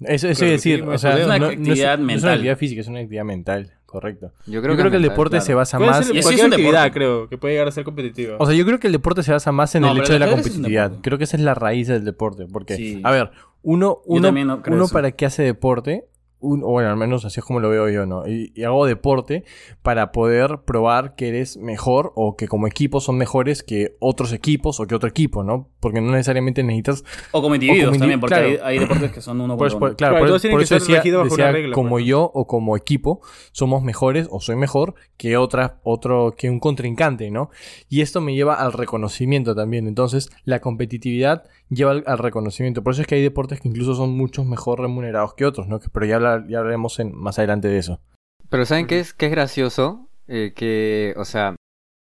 [0.01, 2.23] Eso, eso es que decir, sí, o sea, es una no- actividad no es mental.
[2.25, 4.31] una actividad física, es una actividad mental, correcto.
[4.45, 5.45] Yo creo, Yo creo que el mental, deporte claro.
[5.45, 6.05] se basa más...
[6.05, 6.91] ser es cualquier actividad, deporte.
[6.93, 8.35] creo, que puede llegar a ser competitiva.
[8.39, 10.19] O sea, yo creo que el deporte se basa más en No, el hecho de
[10.19, 10.93] la competitividad.
[11.01, 12.45] Creo que esa es la raíz del deporte.
[12.45, 13.01] Porque, Sí.
[13.03, 13.31] a ver,
[13.63, 16.05] uno, uno, no uno para qué hace deporte,
[16.41, 18.25] un- o bueno, al menos así es como lo veo yo, ¿no?
[18.27, 19.43] Y, y hago deporte
[19.81, 24.79] para poder probar que eres mejor o que como equipo son mejores que otros equipos
[24.79, 25.67] o que otro equipo, ¿no?
[25.79, 28.47] Porque no necesariamente necesitas O como individuos como también, porque claro.
[28.49, 29.95] hay, hay deportes que son uno Por por por- uno.
[29.97, 31.73] claro, Claro, por, todos tienen por que eso ser decía, regidos bajo una decía regla,
[31.75, 32.07] como pues, ¿no?
[32.09, 33.21] yo o como equipo
[33.51, 37.49] somos mejores o soy mejor que otra, otro, que un contrincante, ¿no?
[37.87, 39.87] Y esto me lleva al reconocimiento también.
[39.87, 42.83] Entonces, la competitividad lleva al, al reconocimiento.
[42.83, 45.79] Por eso es que hay deportes que incluso son muchos mejor remunerados que otros, ¿no?
[45.79, 48.01] Que- Pero ya, ya hablaremos en- más adelante de eso.
[48.49, 50.09] Pero ¿saben qué es, qué es gracioso?
[50.27, 51.55] Eh, que, o sea,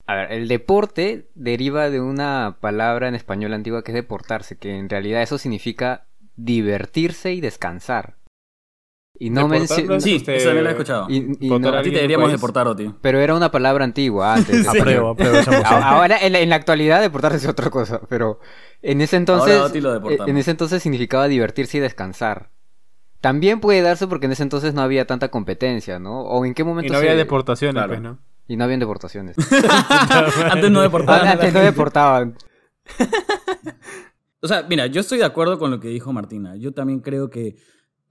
[0.05, 4.75] a ver, el deporte deriva de una palabra en español antigua que es deportarse, que
[4.77, 6.05] en realidad eso significa
[6.35, 8.17] divertirse y descansar.
[9.19, 11.05] Y no Deportar no mencio- es- Sí, Este, eso también lo he escuchado.
[11.07, 12.37] y- y votar no- a a ti te en deberíamos país.
[12.41, 12.93] deportar, Oti.
[13.01, 14.65] pero era una palabra antigua antes.
[14.73, 14.79] Sí.
[14.79, 18.39] Apruebo, apruebo Ahora, en la, en la actualidad, deportarse es otra cosa, pero
[18.81, 22.49] en ese entonces, Ahora lo eh, en ese entonces significaba divertirse y descansar.
[23.21, 26.21] También puede darse porque en ese entonces no había tanta competencia, ¿no?
[26.23, 27.89] O en qué momento Y no había deportaciones, Claro.
[27.89, 28.19] pues, ¿no?
[28.47, 29.35] Y no habían deportaciones.
[30.51, 31.27] Antes no deportaban.
[31.27, 32.35] Antes no deportaban.
[34.41, 36.57] O sea, mira, yo estoy de acuerdo con lo que dijo Martina.
[36.57, 37.55] Yo también creo que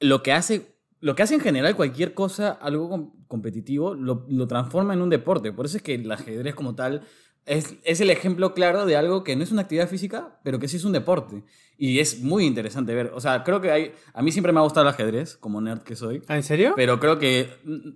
[0.01, 4.47] lo que hace, lo que hace en general cualquier cosa, algo com- competitivo, lo, lo
[4.47, 5.53] transforma en un deporte.
[5.53, 7.03] Por eso es que el ajedrez como tal
[7.47, 10.69] es, es el ejemplo claro de algo que no es una actividad física, pero que
[10.69, 11.43] sí es un deporte.
[11.77, 13.11] Y es muy interesante ver.
[13.15, 13.93] O sea, creo que hay...
[14.15, 16.23] A mí siempre me ha gustado el ajedrez, como nerd que soy.
[16.29, 16.75] ¿Ah, en serio?
[16.77, 17.49] Pero creo que...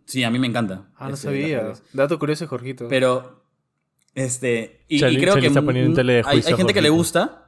[0.06, 0.88] Sí, a mí me encanta.
[0.96, 1.72] ah, no sabía.
[1.92, 2.88] Dato curioso, Jorgito.
[2.88, 3.44] Pero...
[4.14, 4.84] Este...
[4.88, 7.42] Y, creo que está poniendo un tele de hay, juicio, hay gente que le gusta.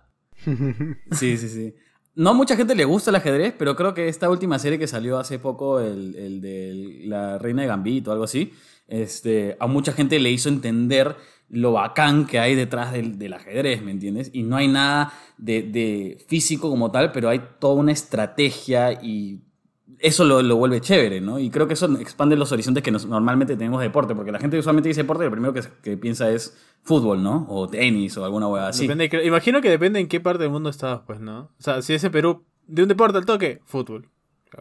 [1.10, 1.74] Sí, sí, sí.
[2.14, 5.18] No mucha gente le gusta el ajedrez, pero creo que esta última serie que salió
[5.18, 8.52] hace poco, el, el de la Reina de Gambito o algo así,
[8.88, 11.16] este, a mucha gente le hizo entender
[11.50, 14.30] lo bacán que hay detrás del, del ajedrez, ¿me entiendes?
[14.32, 19.40] Y no hay nada de, de físico como tal, pero hay toda una estrategia y
[20.00, 21.38] eso lo, lo vuelve chévere, ¿no?
[21.38, 24.38] Y creo que eso expande los horizontes que nos- normalmente tenemos de deporte, porque la
[24.38, 27.46] gente usualmente dice deporte y lo primero que, que piensa es fútbol, ¿no?
[27.48, 28.86] O tenis o alguna hueá así.
[28.86, 31.40] Depende, imagino que depende en qué parte del mundo estás, pues, ¿no?
[31.58, 34.08] O sea, si es en Perú, de un deporte al toque, fútbol.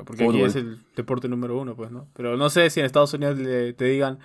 [0.05, 2.07] Porque aquí es el deporte número uno, pues, ¿no?
[2.13, 4.19] Pero no sé si en Estados Unidos le- te digan,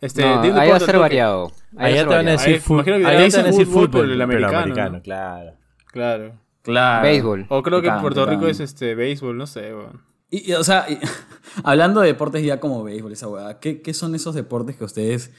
[0.00, 1.52] este, No, ahí va a ser variado.
[1.76, 2.78] Ahí te van a decir fútbol.
[2.86, 5.02] imagino que Allá allá te van a dicen decir fútbol, fútbol, pero el americano, ¿no?
[5.02, 5.52] claro.
[5.92, 6.32] Claro.
[6.62, 7.02] Claro.
[7.02, 7.46] Béisbol.
[7.50, 10.00] O creo que en Puerto Rico es este béisbol, no sé, weón.
[10.30, 10.98] Y, y, o sea, y-
[11.64, 14.86] hablando de deportes ya como béisbol, esa hueá, ¿qué, qué son esos deportes que a
[14.86, 15.30] ustedes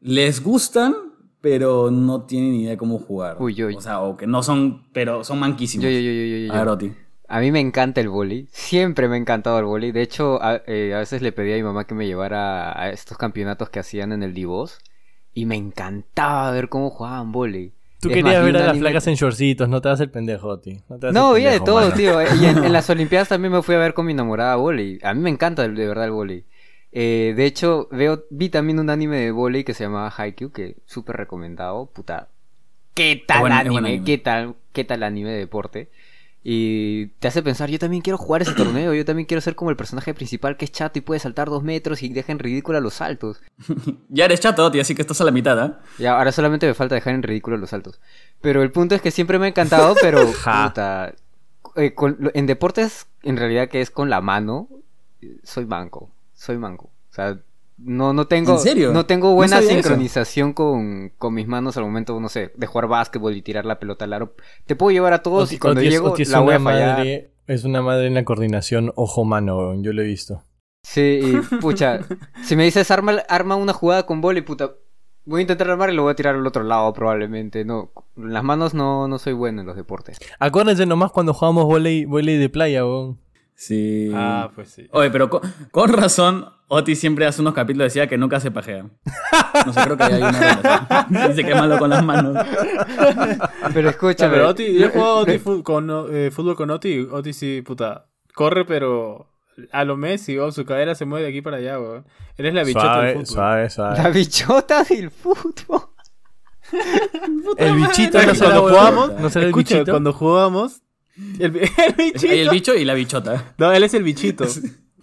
[0.00, 0.94] les gustan,
[1.40, 3.36] pero no tienen ni idea de cómo jugar?
[3.38, 3.74] Uy, uy.
[3.76, 5.84] O sea, o que no son, pero son manquísimos.
[5.84, 6.52] Yo, yo, yo, yo, yo, yo.
[6.52, 6.92] A ver, Oti.
[7.34, 8.46] A mí me encanta el vóley.
[8.52, 9.90] Siempre me ha encantado el vóley.
[9.90, 12.90] De hecho, a, eh, a veces le pedí a mi mamá que me llevara a
[12.90, 14.78] estos campeonatos que hacían en el Divos.
[15.32, 17.72] Y me encantaba ver cómo jugaban vóley.
[18.00, 20.58] Tú Es querías más, ver a las flacas en shortcitos, no te das el pendejo,
[20.58, 20.82] ti.
[20.90, 21.96] No, te No, de todo, mano.
[21.96, 22.20] tío.
[22.38, 24.98] Y en, en las Olimpiadas también me fui a ver con mi enamorada vóley.
[25.02, 26.44] A mí me encanta de verdad el vóley.
[26.90, 30.76] Eh, de hecho, veo, vi también un anime de vóley que se llamaba Haikyuu, que
[30.84, 31.86] súper recomendado.
[31.86, 32.28] Puta,
[32.92, 33.72] ¿qué tal buen- es anime?
[33.72, 34.04] buen anime.
[34.04, 35.88] ¿Qué tal, qué tal anime de deporte?
[36.44, 39.70] Y te hace pensar, yo también quiero jugar ese torneo, yo también quiero ser como
[39.70, 42.80] el personaje principal que es chato y puede saltar dos metros y deja en ridículo
[42.80, 43.40] los saltos.
[44.08, 45.80] Ya eres chato, Oti, así que estás a la mitad, ¿ah?
[45.98, 48.00] Y ahora solamente me falta dejar en ridículo los saltos.
[48.40, 51.14] Pero el punto es que siempre me ha encantado, pero puta,
[51.76, 54.68] eh, con- en deportes, en realidad que es con la mano,
[55.20, 56.86] eh, soy manco, soy manco.
[57.10, 57.38] O sea,
[57.84, 58.92] no, no tengo, ¿En serio?
[58.92, 63.36] no tengo buena sincronización con, con mis manos al momento, no sé, de jugar básquetbol
[63.36, 64.34] y tirar la pelota al aro.
[64.66, 66.58] Te puedo llevar a todos Oti- y cuando Oti llego Oti es la voy a
[66.58, 66.98] una fallar.
[66.98, 70.44] madre, es una madre en la coordinación ojo-mano, yo lo he visto.
[70.84, 72.00] Sí, y pucha,
[72.42, 74.72] si me dices arma, arma una jugada con y puta,
[75.24, 77.64] voy a intentar armar y lo voy a tirar al otro lado probablemente.
[77.64, 80.18] No, las manos no, no soy bueno en los deportes.
[80.38, 83.18] Acuérdense nomás cuando jugábamos volei, volei de playa, weón.
[83.64, 84.10] Sí.
[84.12, 84.88] Ah, pues sí.
[84.90, 88.86] Oye, pero con, con razón, Oti siempre hace unos capítulos decía que nunca se pajea.
[89.66, 91.06] No sé, creo que hay una relación.
[91.28, 92.44] Dice que es malo con las manos.
[93.72, 94.32] Pero escúchame.
[94.34, 97.06] pero Oti, yo he jugado Oti fu- con, eh, fútbol con Oti.
[97.08, 98.06] Oti sí, puta.
[98.34, 99.28] Corre, pero
[99.70, 100.52] a lo Messi, weón.
[100.52, 102.04] Su cadera se mueve de aquí para allá, weón.
[102.36, 103.26] Eres la bichota del fútbol.
[103.26, 103.98] suave, suave.
[104.02, 105.82] La bichota del fútbol.
[107.58, 109.92] El bichito no Cuando jugábamos, no será el escucha, bichito.
[109.92, 110.82] cuando jugábamos,
[111.38, 112.32] El, el bichito.
[112.32, 113.54] Hay el bicho y la bichota.
[113.58, 114.44] No, él es el bichito.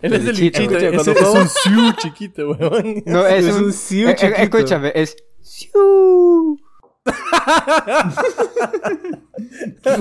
[0.01, 3.03] Él es el bichito, bichito, escucha, ese cuando es juego- un Siu chiquito, weón.
[3.05, 4.38] No, es, Es un, un Siu eh, eh, chiquito.
[4.41, 5.17] escúchame, es.
[5.41, 6.58] Siu.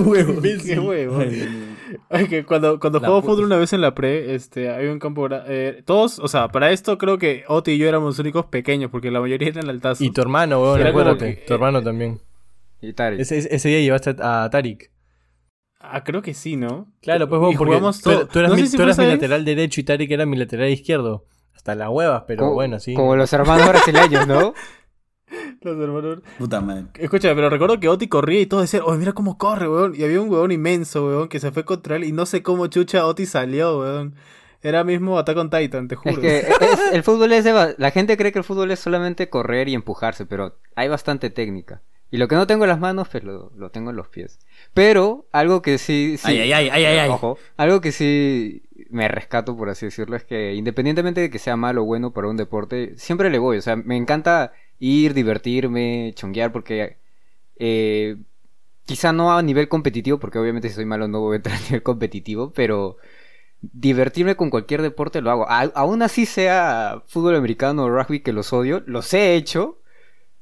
[0.05, 0.41] huevo.
[0.41, 1.19] Qué huevo.
[2.09, 5.27] Ay, que cuando cuando juego fútbol una vez en la pre, este, hay un campo
[5.31, 8.91] eh, todos, o sea, para esto creo que Oti y yo éramos los únicos pequeños,
[8.91, 10.01] porque la mayoría eran altazos.
[10.01, 11.35] Y tu hermano, weón, como acuérdate.
[11.37, 12.19] que- Tu hermano también.
[12.81, 13.19] Y Tari.
[13.21, 14.91] Ese, ese día llevaste a Tarik.
[15.79, 16.91] Ah, creo que sí, ¿no?
[17.01, 18.27] Claro, pues bueno, porque jugamos tú, todo.
[18.27, 21.25] tú eras, No mi, si tú eras lateral derecho y Tarik era mi lateral izquierdo.
[21.55, 22.93] Hasta las huevas, pero como, bueno, sí.
[22.93, 24.53] Como los hermanos brasileños, ¿no?
[25.61, 26.19] Los hermanos.
[26.37, 26.85] Puta madre.
[26.95, 29.93] Escucha, pero recuerdo que Oti corría y todos decían, oye, mira cómo corre, weón.
[29.95, 32.65] Y había un weón inmenso, weón, que se fue contra él y no sé cómo
[32.67, 34.15] chucha Oti salió, weón.
[34.61, 36.15] Era mismo Attack on Titan, te juro.
[36.15, 39.29] Es que es- el fútbol es de La gente cree que el fútbol es solamente
[39.29, 41.81] correr y empujarse, pero hay bastante técnica.
[42.11, 44.39] Y lo que no tengo en las manos, pues lo, lo tengo en los pies.
[44.73, 46.17] Pero algo que sí...
[46.17, 47.09] sí Ay, ay, ay, ay.
[47.09, 51.55] Ojo, algo que sí me rescato, por así decirlo, es que independientemente de que sea
[51.55, 53.57] malo o bueno para un deporte, siempre le voy.
[53.57, 56.97] O sea, me encanta ir, divertirme, chonguear, porque
[57.57, 58.17] eh,
[58.85, 61.61] quizá no a nivel competitivo, porque obviamente si soy malo no voy a entrar a
[61.61, 62.97] nivel competitivo, pero
[63.61, 65.49] divertirme con cualquier deporte lo hago.
[65.49, 69.78] A- aún así sea fútbol americano o rugby que los odio, los he hecho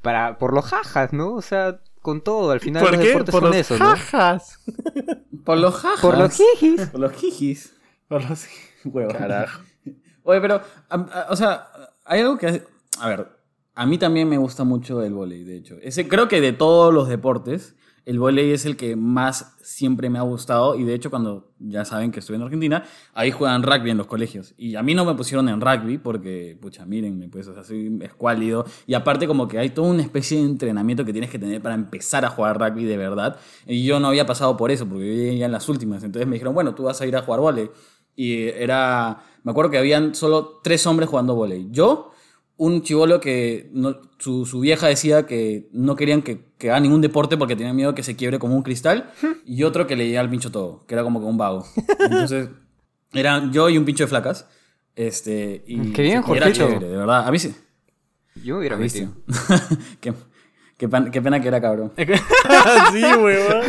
[0.01, 1.33] para por los jajas, ¿no?
[1.33, 3.07] O sea, con todo, al final ¿Por los qué?
[3.09, 3.85] deportes Por son los eso, ¿no?
[3.85, 4.59] jajas.
[5.45, 6.01] Por los jajas.
[6.01, 6.87] Por los jijis.
[6.87, 7.73] Por los jijis.
[8.09, 8.45] Por los-
[8.85, 9.11] Huevo.
[9.11, 9.61] Carajo.
[10.23, 11.67] Oye, pero, a- a- o sea,
[12.05, 12.63] hay algo que...
[12.99, 13.27] A ver,
[13.75, 15.75] a mí también me gusta mucho el vóley, de hecho.
[15.81, 17.75] Ese, creo que de todos los deportes,
[18.07, 20.75] el vóley es el que más siempre me ha gustado.
[20.75, 24.07] Y de hecho, cuando ya saben que estoy en Argentina, ahí juegan rugby en los
[24.07, 24.53] colegios.
[24.57, 27.99] Y a mí no me pusieron en rugby porque, pucha, mírenme, pues, o sea, soy
[28.01, 28.65] escuálido.
[28.85, 31.75] Y aparte, como que hay toda una especie de entrenamiento que tienes que tener para
[31.75, 33.41] empezar a jugar rugby de verdad.
[33.65, 36.01] Y yo no había pasado por eso, porque yo en las últimas.
[36.01, 37.69] Entonces me dijeron, bueno, tú vas a ir a jugar vóley.
[38.15, 41.67] Y era, me acuerdo que habían solo tres hombres jugando vóley.
[41.71, 42.11] Yo,
[42.55, 43.69] un chivolo que
[44.17, 47.93] su, su vieja decía que no querían que, que haga ningún deporte porque tenían miedo
[47.93, 49.11] que se quiebre como un cristal.
[49.45, 51.65] y otro que le llegaba al pincho todo, que era como que un vago.
[51.99, 52.49] Entonces,
[53.13, 54.47] eran yo y un pincho de flacas.
[54.95, 57.27] Este, y, Qué bien, y era chévere, de verdad.
[57.27, 57.53] A mí sí.
[58.43, 59.11] Yo hubiera metido.
[59.99, 60.13] qué,
[60.77, 60.87] qué
[61.21, 61.93] pena que era cabrón.
[62.91, 63.63] sí, weón.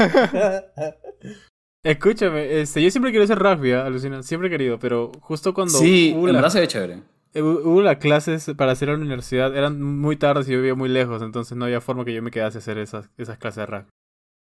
[1.83, 3.87] Escúchame, este, yo siempre quiero hacer rugby, ¿ah?
[3.87, 7.03] alucina, siempre he querido, pero justo cuando Sí, en verdad se ve chévere.
[7.35, 10.75] Eh, hubo las clases para hacer a la universidad, eran muy tardes y yo vivía
[10.75, 13.63] muy lejos, entonces no había forma que yo me quedase a hacer esas, esas clases
[13.63, 13.89] de rugby.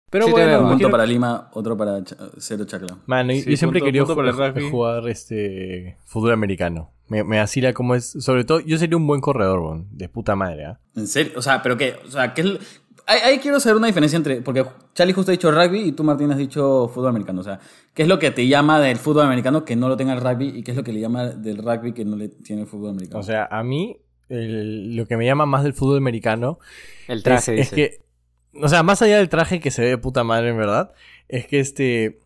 [0.09, 2.97] Pero Sí te bueno, veo, Un punto para Lima, otro para Cha- Cero Chacla.
[3.05, 6.91] Mano, yo- Sí, yo siempre punto- quería punto para el jugar, jugar este fútbol americano.
[7.07, 8.11] Me, me asila como es.
[8.19, 9.85] Sobre todo, yo sería un buen corredor.
[9.89, 10.79] De puta madre, ¿ah?
[10.95, 11.31] ¿En serio?
[11.37, 12.59] O sea, pero qué, o sea, ¿qué
[13.11, 16.03] ahí, ahí quiero saber una diferencia entre, porque Charlie justo ha dicho rugby y tú
[16.03, 17.41] Martín has dicho fútbol americano.
[17.41, 17.59] O sea,
[17.93, 20.49] ¿qué es lo que te llama del fútbol americano que no lo tenga el rugby
[20.49, 22.91] y qué es lo que le llama del rugby que no le tiene el fútbol
[22.91, 23.19] americano?
[23.19, 23.97] O sea, a mí,
[24.29, 26.59] el- lo que me llama más del fútbol americano
[27.07, 27.75] El traje, es, es dice.
[27.75, 30.91] que, o sea, más allá del traje que se ve de puta madre, en verdad,
[31.27, 32.17] es que este.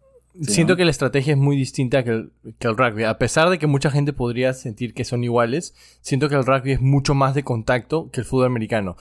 [0.42, 0.78] Sí, siento ¿no?
[0.78, 3.06] que la estrategia es muy distinta que el, que el rugby.
[3.06, 6.74] A pesar de que mucha gente podría sentir que son iguales, siento que el rugby
[6.74, 8.98] es mucho más de contacto que el fútbol americano.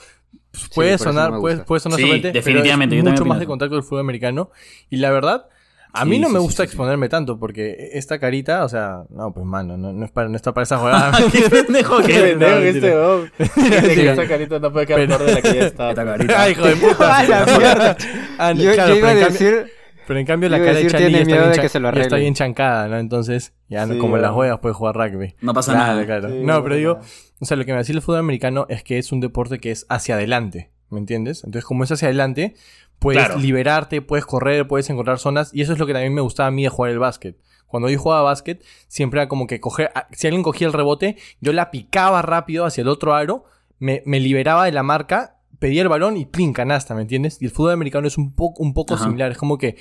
[0.59, 3.23] Pues, Puede eso sonar, no puede, puede sonar Sí, sorprendente, pero definitivamente, yo es también
[3.23, 4.51] mucho más de contacto del fútbol americano.
[4.89, 5.47] Y la verdad,
[5.93, 6.73] a mí Sí, no me sí, sí, gusta sí, sí.
[6.73, 10.37] exponerme tanto, porque esta carita, o sea, no, pues mano, no, no es para, no
[10.37, 11.13] está para esa jugada.
[11.33, 12.39] ¡Qué pendejo que Qué eres!
[12.39, 15.55] pendejo no, que este que esa carita no puede quedar Pero- peor de la que
[15.59, 15.91] ya está.
[15.91, 16.43] Esta carita.
[16.43, 17.17] Ay, hijo de puta.
[17.19, 17.97] ¡A la mierda!
[18.39, 19.73] Ah, Yo, claro, yo iba a pero en cambio- decir...
[20.07, 22.35] Pero en cambio la cara de ya está, bien de que se lo está bien
[22.35, 22.99] chancada, ¿no?
[22.99, 24.35] Entonces, ya no, Sí, como las weón.
[24.35, 25.35] juegas puedes jugar rugby.
[25.41, 26.05] No pasa Claro, nada.
[26.05, 26.29] claro.
[26.29, 27.01] Sí, no, pero digo.
[27.45, 29.71] O sea, lo que me decía el fútbol americano es que es un deporte que
[29.71, 31.45] es hacia adelante, ¿me entiendes?
[31.45, 32.55] Entonces, como es hacia adelante,
[32.99, 33.39] puedes Claro.
[33.39, 36.51] liberarte, puedes correr, puedes encontrar zonas, y eso es lo que también me gustaba a
[36.51, 37.37] mí de jugar el básquet.
[37.67, 41.17] Cuando yo jugaba básquet, siempre era como que coger, ah, si alguien cogía el rebote,
[41.43, 43.45] yo la picaba rápido hacia el otro aro,
[43.79, 47.37] me, me liberaba de la marca, pedía el balón y plin, canasta, ¿me entiendes?
[47.43, 49.05] Y el fútbol americano es un poco, un poco Ajá.
[49.05, 49.77] similar, es como que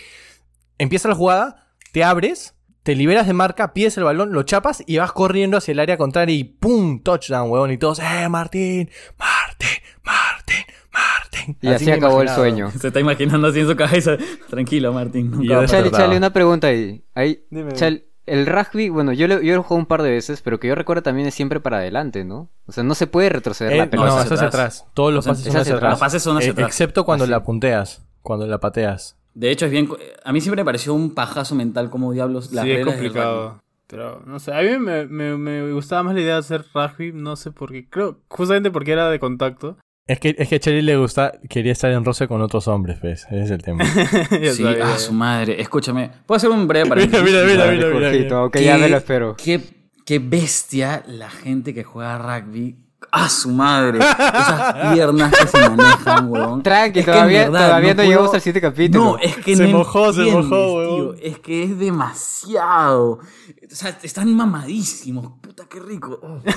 [0.77, 4.97] empieza la jugada, te abres, te liberas de marca, pides el balón, lo chapas y
[4.97, 7.01] vas corriendo hacia el área contraria y ¡pum!
[7.01, 7.71] Touchdown, huevón.
[7.71, 8.89] Y todos, ¡eh, Martín!
[9.17, 9.69] ¡Martín!
[10.03, 10.65] ¡Martín!
[10.91, 11.57] ¡Martín!
[11.61, 12.71] Y así acabó el sueño.
[12.71, 14.17] Se está imaginando así en su cabeza.
[14.49, 15.31] Tranquilo, Martín.
[15.31, 15.91] nunca verdad.
[15.91, 17.03] Charlie, una pregunta ahí.
[17.15, 17.73] ahí Dime.
[17.73, 20.59] Chal, el rugby, bueno, yo lo, yo lo he jugado un par de veces, pero
[20.59, 22.49] que yo recuerdo también es siempre para adelante, ¿no?
[22.67, 24.09] O sea, no se puede retroceder Eh, la no, pelota.
[24.09, 24.79] es es hacia hacia atrás.
[24.81, 24.93] atrás.
[24.93, 25.91] Todos los O sea, pases es son hacia hacia atrás.
[25.91, 26.67] Los pases son hacia Eh, atrás.
[26.67, 27.31] Excepto cuando Así.
[27.31, 28.01] la punteas.
[28.21, 29.17] Cuando la pateas.
[29.33, 29.89] De hecho, es bien.
[30.23, 33.05] A mí siempre me pareció un pajazo mental como diablos las Sí, es reglas del
[33.05, 33.13] rugby.
[33.19, 33.63] complicado.
[33.87, 37.11] Pero, no sé, a mí me, me, me gustaba más la idea de hacer rugby,
[37.13, 37.87] no sé por qué.
[37.89, 39.77] Creo, justamente porque era de contacto.
[40.07, 42.97] Es que, es que a Charlie le gusta, quería estar en roce con otros hombres,
[42.99, 43.25] pues.
[43.25, 43.83] Ese es el tema.
[44.53, 45.61] Sí, a su madre.
[45.61, 47.23] Escúchame, ¿puedo hacer un breve Mira, paréntesis?
[47.25, 48.43] mira, mira, mira, mira, mira.
[48.43, 49.35] ok, ya me lo espero.
[49.37, 49.61] Qué,
[50.05, 52.75] qué bestia la gente que juega rugby.
[53.11, 53.99] ¡A su madre!
[53.99, 56.63] Esas piernas que se manejan, weón.
[56.63, 59.03] Tranqui, Es que todavía, verdad todavía no, puedo- llegamos al siguiente capítulo.
[59.05, 61.15] No, es que Se no mojó, se mojó, weón.
[61.17, 61.25] tío.
[61.31, 63.11] Es que es demasiado.
[63.11, 65.31] O sea, están mamadísimos.
[65.41, 66.19] Puta, qué rico.
[66.21, 66.39] Oh.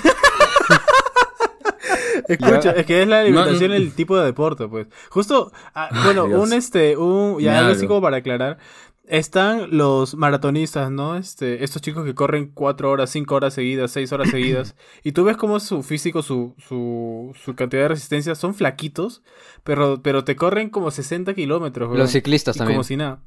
[2.28, 4.87] Escucha, es que es la alimentación No, el tipo de deporte, pues.
[5.11, 6.40] Justo, ah, bueno, Dios.
[6.40, 8.59] un este, un, ya algo así como para aclarar.
[9.09, 11.16] Están los maratonistas, ¿no?
[11.16, 14.75] Este, estos chicos que corren cuatro horas, cinco horas seguidas, seis horas seguidas.
[15.05, 19.23] y tú ves cómo su físico, su, su, su cantidad de resistencia son flaquitos,
[19.62, 21.97] pero, pero te corren como 60 kilómetros.
[21.97, 22.77] Los ciclistas Y también.
[22.79, 23.21] como si nada.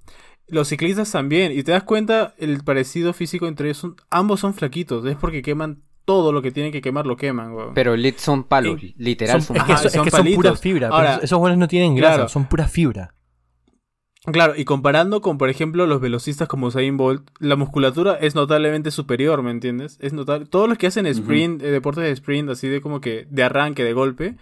[0.48, 1.52] Los ciclistas también.
[1.52, 3.78] Y te das cuenta el parecido físico entre ellos.
[3.78, 5.06] son- ambos son flaquitos.
[5.06, 7.74] Es porque queman todo lo que tienen que quemar, lo queman, weón.
[7.76, 8.96] Pero lit son palos, Sí.
[8.98, 10.60] literal Son- son, es que, Ajá, eso- es son que son pura palitos.
[10.60, 10.88] fibra.
[10.88, 12.30] pero Ahora- esos- esos goles no tienen grasa, Claro.
[12.30, 13.13] son pura fibra.
[14.25, 18.91] Claro, y comparando con, por ejemplo, los velocistas como Usain Bolt, la musculatura es notablemente
[18.91, 19.97] superior, ¿me entiendes?
[20.01, 20.45] Es notable.
[20.45, 23.84] Todos los que hacen sprint, eh, deportes de sprint, así de como que de arranque,
[23.84, 24.36] de golpe,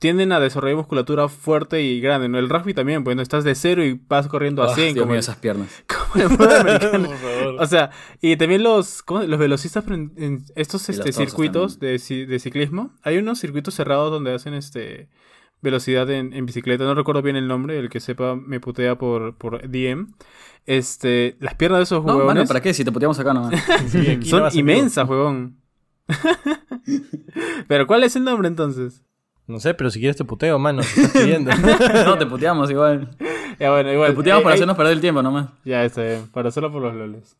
[0.00, 2.28] tienden a desarrollar musculatura fuerte y grande.
[2.28, 2.38] ¿no?
[2.38, 5.04] El rugby también, pues no estás de cero y vas corriendo a Ah, 100 Dios
[5.04, 5.84] como, esas piernas.
[5.86, 7.08] como el fútbol americano.
[7.60, 7.90] O sea,
[8.20, 9.22] y también los, ¿cómo?
[9.22, 12.94] los velocistas en, en estos este, circuitos de, de ciclismo.
[13.02, 15.08] Hay unos circuitos cerrados donde hacen este
[15.62, 16.84] velocidad en, en bicicleta.
[16.84, 20.08] No recuerdo bien el nombre, el que sepa me putea por, por DM.
[20.66, 22.74] Este, las piernas de esos No, huevones mano, ¿para qué?
[22.74, 23.54] Si te puteamos acá nomás.
[23.88, 25.56] Sí, no son inmensas, huevón.
[27.68, 29.02] Pero ¿cuál es el nombre entonces?
[29.46, 30.82] No sé, pero si quieres te puteo, mano.
[30.82, 31.50] Te estás pidiendo.
[32.04, 33.10] no, te puteamos igual.
[33.58, 34.10] Ya bueno, igual.
[34.10, 35.48] Te puteamos eh, para eh, hacernos perder el tiempo nomás.
[35.64, 37.34] Ya está bien, para hacerlo por los loles.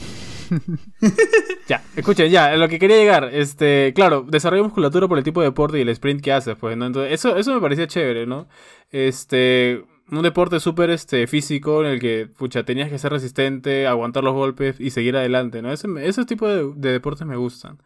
[1.68, 5.48] ya, escuchen, ya, lo que quería llegar, este, claro, desarrollo musculatura por el tipo de
[5.48, 6.86] deporte y el sprint que haces, pues, ¿no?
[6.86, 8.48] Entonces, eso, eso me parecía chévere, ¿no?
[8.90, 14.24] Este, un deporte súper, este, físico en el que, pucha, tenías que ser resistente, aguantar
[14.24, 15.72] los golpes y seguir adelante, ¿no?
[15.72, 17.78] Ese, esos tipos de, de deportes me gustan.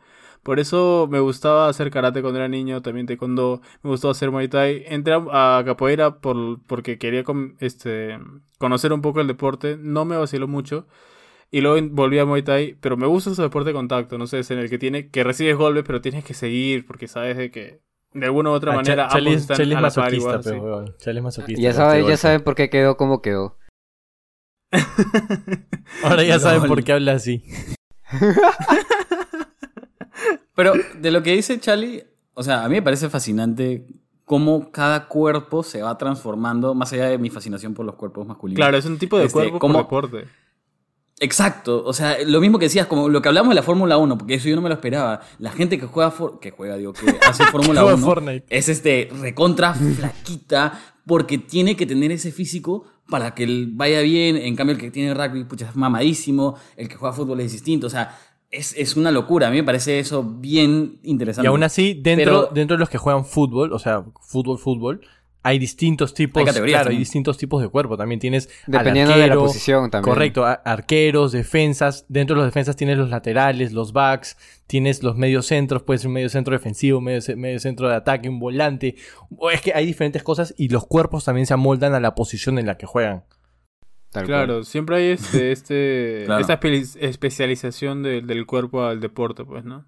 [0.44, 4.46] Por eso me gustaba hacer karate cuando era niño, también taekwondo, me gustaba hacer muay
[4.48, 4.84] thai.
[4.86, 7.24] Entré a, capoeira por, porque quería
[7.60, 8.18] este,
[8.58, 10.86] conocer un poco el deporte, no me vaciló mucho.
[11.54, 14.40] Y luego volví a muay thai, pero me gusta ese deporte de contacto, no sé,
[14.40, 17.52] es en el que tiene que recibes golpes, pero tienes que seguir porque sabes de
[17.52, 17.80] que
[18.12, 21.10] de alguna u otra Ah, manera están a la par masoquista, igual, pero, sí.
[21.10, 21.62] es masoquista.
[21.62, 23.56] Ya, pero sabe- te ya saben por qué quedó como quedó.
[26.02, 27.44] Ahora ya saben por qué habla así.
[30.56, 33.86] Pero de lo que dice Charlie, o sea, a mí me parece fascinante
[34.24, 38.56] cómo cada cuerpo se va transformando, más allá de mi fascinación por los cuerpos masculinos.
[38.58, 40.30] Claro, es un tipo de Este, cuerpo ¿cómo- por deporte.
[41.20, 44.18] Exacto, o sea, lo mismo que decías, como lo que hablamos de la Fórmula 1,
[44.18, 45.20] porque eso yo no me lo esperaba.
[45.38, 48.46] La gente que juega, for- que juega, digo, que hace Fórmula Juega 1 Fortnite.
[48.50, 54.36] es este recontra flaquita porque tiene que tener ese físico para que él vaya bien.
[54.36, 56.56] En cambio, el que tiene rugby, pucha, es mamadísimo.
[56.76, 57.86] El que juega fútbol es distinto.
[57.86, 58.18] O sea,
[58.50, 59.48] es, es una locura.
[59.48, 61.46] A mí me parece eso bien interesante.
[61.46, 65.00] Y aún así, dentro, Pero- dentro de los que juegan fútbol, o sea, fútbol, fútbol,
[65.44, 66.40] hay distintos tipos.
[66.40, 67.00] Hay categorías claro, hay también.
[67.02, 67.96] distintos tipos de cuerpo.
[67.96, 68.48] También tienes.
[68.66, 70.12] al Dependiendo de la arquero, posición también.
[70.14, 72.06] Correcto, arqueros, defensas.
[72.08, 76.08] Dentro de los defensas tienes los laterales, los backs, tienes los medios centros, puede ser
[76.08, 78.96] un medio centro defensivo, medio, medio centro de ataque, un volante.
[79.36, 82.58] O es que hay diferentes cosas y los cuerpos también se amoldan a la posición
[82.58, 83.24] en la que juegan.
[84.10, 84.64] Tal Claro, cual.
[84.64, 86.40] siempre hay este, este, Claro.
[86.40, 89.86] esta espe- especialización de- del cuerpo al deporte, pues, ¿no?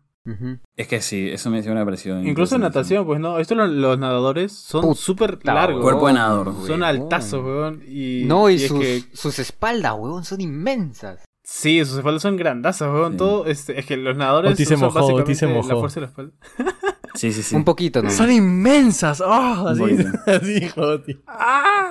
[0.77, 2.21] Es que sí, eso me, siempre me ha parecido.
[2.23, 3.39] Incluso en natación, pues, ¿no?
[3.39, 5.83] Esto lo- los nadadores son súper largos.
[5.83, 6.47] Cuerpo de nadador.
[6.47, 6.83] Son Huevón.
[6.83, 7.83] altazos, weón.
[7.87, 11.25] Y, No, y, es sus, que- sus espaldas, weón, son inmensas.
[11.45, 13.13] sí, sus espaldas son grandazas, weón.
[13.13, 13.19] Sí.
[13.19, 16.33] Todo, este, es que los nadadores Oti se se básicamente la fuerza de la espalda.
[17.15, 17.57] Sí, sí, sí.
[17.57, 18.11] Un poquito, ¿no?
[18.11, 19.23] Son inmensas.
[19.23, 19.63] ¡Oh!
[19.63, 20.09] Un así, poquito.
[20.27, 21.19] así, Joti.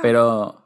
[0.03, 0.61] Pero,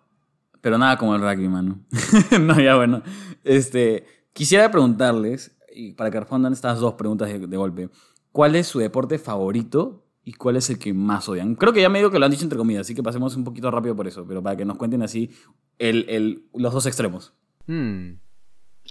[0.59, 1.79] pero nada como el rugby, mano.
[2.41, 3.01] no, ya bueno.
[3.45, 7.89] Este, quisiera preguntarles, y para que respondan estas dos preguntas de, golpe,
[8.31, 11.55] ¿cuál es su deporte favorito y cuál es el que más odian?
[11.55, 13.69] Creo que ya medio que lo han dicho entre comillas, así que pasemos un poquito
[13.71, 15.31] rápido por eso, pero para que nos cuenten así
[15.77, 17.33] el, el- los dos extremos.
[17.67, 18.13] Hmm.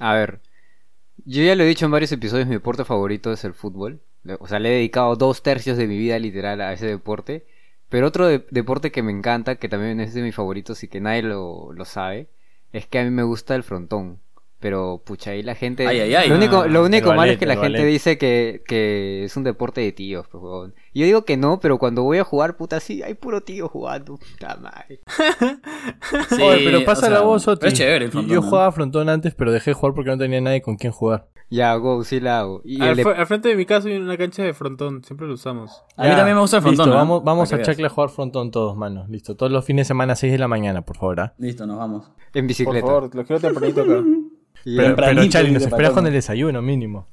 [0.00, 0.40] A ver,
[1.24, 4.00] yo ya lo he dicho en varios episodios, mi deporte favorito es el fútbol.
[4.40, 7.46] O sea, le he dedicado dos tercios de mi vida literal a ese deporte.
[7.88, 11.00] Pero otro de- deporte que me encanta, que también es de mis favoritos y que
[11.00, 12.28] nadie lo, lo sabe,
[12.72, 14.18] es que a mí me gusta el frontón.
[14.60, 15.86] Pero, pucha, ahí la gente...
[15.86, 16.28] Ay, ay, ay.
[16.28, 17.86] Lo único, lo único malo ballet, es que la gente ballet.
[17.92, 20.74] dice que, que es un deporte de tíos, pues, huevón.
[20.92, 24.16] Yo digo que no, pero cuando voy a jugar, puta, sí, hay puro tío jugando.
[24.16, 25.00] Puta madre.
[26.28, 27.60] Sí, Oye, pero o pasa sea, la voz, Oti.
[27.60, 28.46] pero es chévere el frontón, Yo ¿no?
[28.48, 31.28] jugaba frontón antes, pero dejé de jugar porque no tenía nadie con quien jugar.
[31.50, 32.60] Ya, go, sí la hago.
[32.64, 35.82] Y Al, de- frente de mi casa hay una cancha de frontón, siempre lo usamos.
[35.96, 36.86] A mí también me gusta el frontón.
[36.86, 37.00] Listo, ¿no?
[37.00, 39.06] vamos, vamos a que Chacle a jugar frontón todos, mano.
[39.08, 41.20] Listo, todos los fines de semana, 6 de la mañana, por favor.
[41.20, 41.34] ¿ah?
[41.38, 42.10] Listo, nos vamos.
[42.34, 42.80] en bicicleta.
[42.86, 44.02] Por favor, lo quiero tempranito acá.
[44.68, 45.94] Y Pero, pero Charlie, nos Patón.
[45.94, 47.06] con el desayuno mínimo.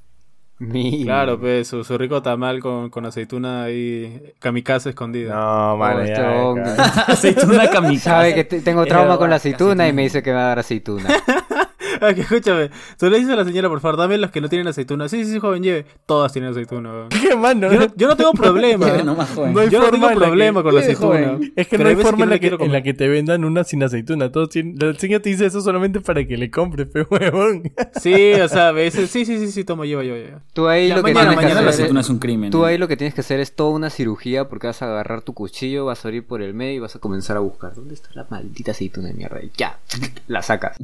[0.60, 5.34] Mi- Claro, pues su, su rico tamal con, con aceituna ahí, kamikaze escondida.
[5.36, 6.66] No, este ya, hombre.
[6.78, 6.84] ya.
[7.08, 8.00] Aceituna kamikaze.
[8.10, 10.48] Sabe que te- tengo trauma con la aceituna y me dice que me va a
[10.50, 11.10] dar aceituna.
[12.16, 14.68] Que escúchame, tú le dices a la señora, por favor, dame las que no tienen
[14.68, 15.08] aceituna.
[15.10, 15.86] Sí, sí, sí, joven, lleve.
[16.06, 17.08] Todas tienen aceituna.
[17.10, 17.30] ¿Qué?
[17.30, 17.36] Yo
[17.80, 18.86] no, yo no tengo problema.
[18.88, 19.54] Lleve nomás, joven.
[19.54, 21.08] No hay yo no forma tengo la problema que- con la aceituna.
[21.08, 21.54] joven.
[21.56, 22.72] Es que Pero no hay forma en, no la que, quiero en comer.
[22.74, 24.32] la que te vendan una sin aceituna.
[24.32, 27.64] Todos tienen- la señora te dice eso solamente para que le compres, pe huevón.
[28.00, 30.42] Sí, o sea, a veces, sí, sí, sí, sí, toma, lleva, lleva, lleva.
[30.54, 32.52] Tú ahí Ya, lo que mañana, tienes que Mañana la hacer aceituna es- un crimen.
[32.52, 35.22] Tú ahí lo que tienes que hacer es toda una cirugía porque vas a agarrar
[35.22, 37.74] tu cuchillo, vas a abrir por el medio y vas a comenzar a buscar.
[37.76, 39.42] ¿Dónde está la maldita aceituna de mierda?
[39.44, 39.80] Y ya,
[40.28, 40.78] la sacas.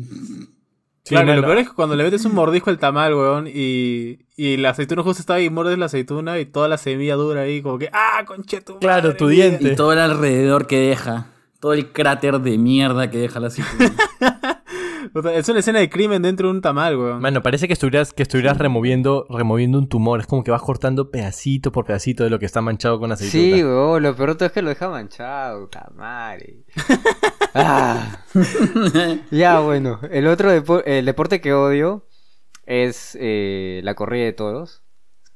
[1.04, 4.20] Sí, claro, lo peor es que cuando le metes un mordisco al tamal, weón, y,
[4.36, 7.62] y la aceituna justo está ahí, mordes la aceituna y toda la semilla dura ahí,
[7.62, 8.80] como que, ¡ah, conchetu!
[8.80, 9.48] Claro, madre tu mía".
[9.48, 9.74] diente.
[9.74, 11.28] Y todo el alrededor que deja.
[11.60, 13.94] Todo el cráter de mierda que deja la aceituna.
[15.34, 17.22] Es una escena de crimen dentro de un tamal, weón.
[17.22, 20.20] Mano, parece que estuvieras, que estuvieras removiendo, removiendo un tumor.
[20.20, 23.44] Es como que vas cortando pedacito por pedacito de lo que está manchado con aceituna.
[23.58, 26.64] Sí, weón, lo peor es que lo deja manchado, puta madre.
[27.54, 28.24] Ah.
[29.30, 32.06] ya, bueno, el otro depo- el deporte que odio
[32.66, 34.84] es eh, la corrida de toros.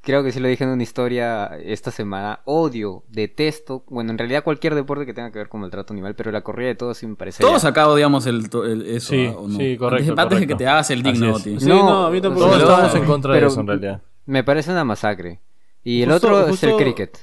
[0.06, 2.38] Creo que sí lo dije en una historia esta semana.
[2.44, 6.14] Odio, detesto, bueno, en realidad cualquier deporte que tenga que ver con el trato animal,
[6.14, 7.42] pero la corrida de todos sí me parece...
[7.42, 8.44] Todos acá odiamos el,
[8.86, 9.08] eso.
[9.10, 9.26] Sí.
[9.36, 9.58] ¿o no?
[9.58, 10.56] sí, correcto, Antes, antes de que correcto.
[10.58, 11.38] te hagas el digno.
[11.40, 14.02] Sí, no, a mí tampoco Todos estamos en contra Pero- de eso, en realidad.
[14.26, 15.40] Me parece una masacre.
[15.82, 17.18] Y el Justo- otro es el cricket.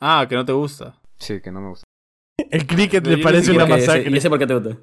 [0.00, 0.98] Ah, que no te gusta.
[1.18, 1.84] Sí, que no me gusta.
[2.50, 4.10] El cricket le parece una ese- masacre.
[4.10, 4.78] ¿Y ese por qué te gusta?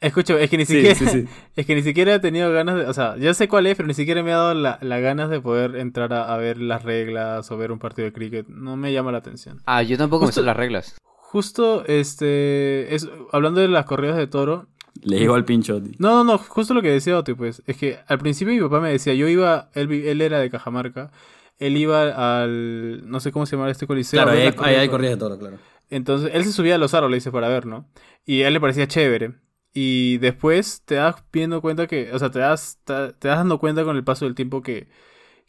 [0.00, 1.24] Escucha, es que ni siquiera, sí, sí.
[1.56, 3.86] es que ni siquiera he tenido ganas de, o sea, ya sé cuál es, pero
[3.86, 6.82] ni siquiera me ha dado la, la ganas de poder entrar a, a ver las
[6.82, 8.46] reglas o ver un partido de cricket.
[8.48, 9.60] No me llama la atención.
[9.66, 10.96] Ah, yo tampoco Justo- me sé las reglas.
[11.20, 14.66] Justo, este, es, hablando de las corridas de toro,
[15.02, 15.92] Le llegó al pincho, Oti.
[15.98, 18.80] No, no, no, justo lo que decía Oti, pues, es que al principio mi papá
[18.80, 21.10] me decía, yo iba, él, vi- él era de Cajamarca,
[21.58, 24.18] él iba al, no sé cómo se llama este coliseo.
[24.22, 25.58] Claro, ahí hay, corridas de toro, claro.
[25.90, 27.86] Entonces, él se subía a los árboles, dice, para ver, ¿no?
[28.24, 29.32] Y a él le parecía chévere.
[29.76, 33.58] Y después te das viendo cuenta que, o sea, te das, te, te das dando
[33.58, 34.86] cuenta con el paso del tiempo que,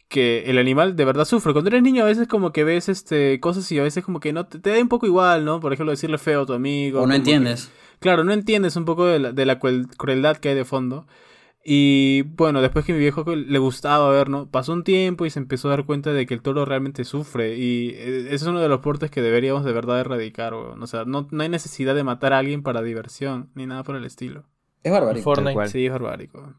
[0.08, 1.52] que el animal de verdad sufre.
[1.52, 4.32] Cuando eres niño a veces como que ves este cosas y a veces como que
[4.32, 5.60] no te, te da un poco igual, ¿no?
[5.60, 7.00] Por ejemplo, decirle feo a tu amigo.
[7.02, 7.70] O no que- entiendes.
[8.00, 11.06] Claro, no entiendes un poco de la, de la cruel- crueldad que hay de fondo.
[11.68, 14.46] Y bueno, después que mi viejo le gustaba ver, ¿no?
[14.48, 17.56] Pasó un tiempo y se empezó a dar cuenta de que el toro realmente sufre.
[17.56, 20.80] Y eh, ese es uno de los portes que deberíamos de verdad erradicar, weón.
[20.80, 23.96] O sea, no, no hay necesidad de matar a alguien para diversión, ni nada por
[23.96, 24.44] el estilo.
[24.84, 25.18] Es bárbaro.
[25.20, 25.66] Fortnite.
[25.66, 26.54] Sí, es barbárico.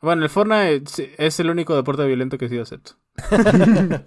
[0.00, 2.92] Bueno, el Fortnite sí, es el único deporte violento que sí acepto.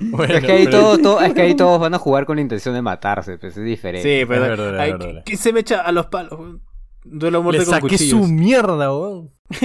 [0.00, 2.42] Bueno, es, que ahí pero- todo- es que ahí todos van a jugar con la
[2.42, 4.20] intención de matarse, pues es diferente.
[4.20, 5.24] Sí, pero Es verdad, es verdad.
[5.24, 6.32] que- que se me echa a los palos.
[6.38, 6.62] weón.
[7.04, 8.20] Duelo a muerte Le con saqué cuchillos.
[8.26, 9.30] su mierda, weón.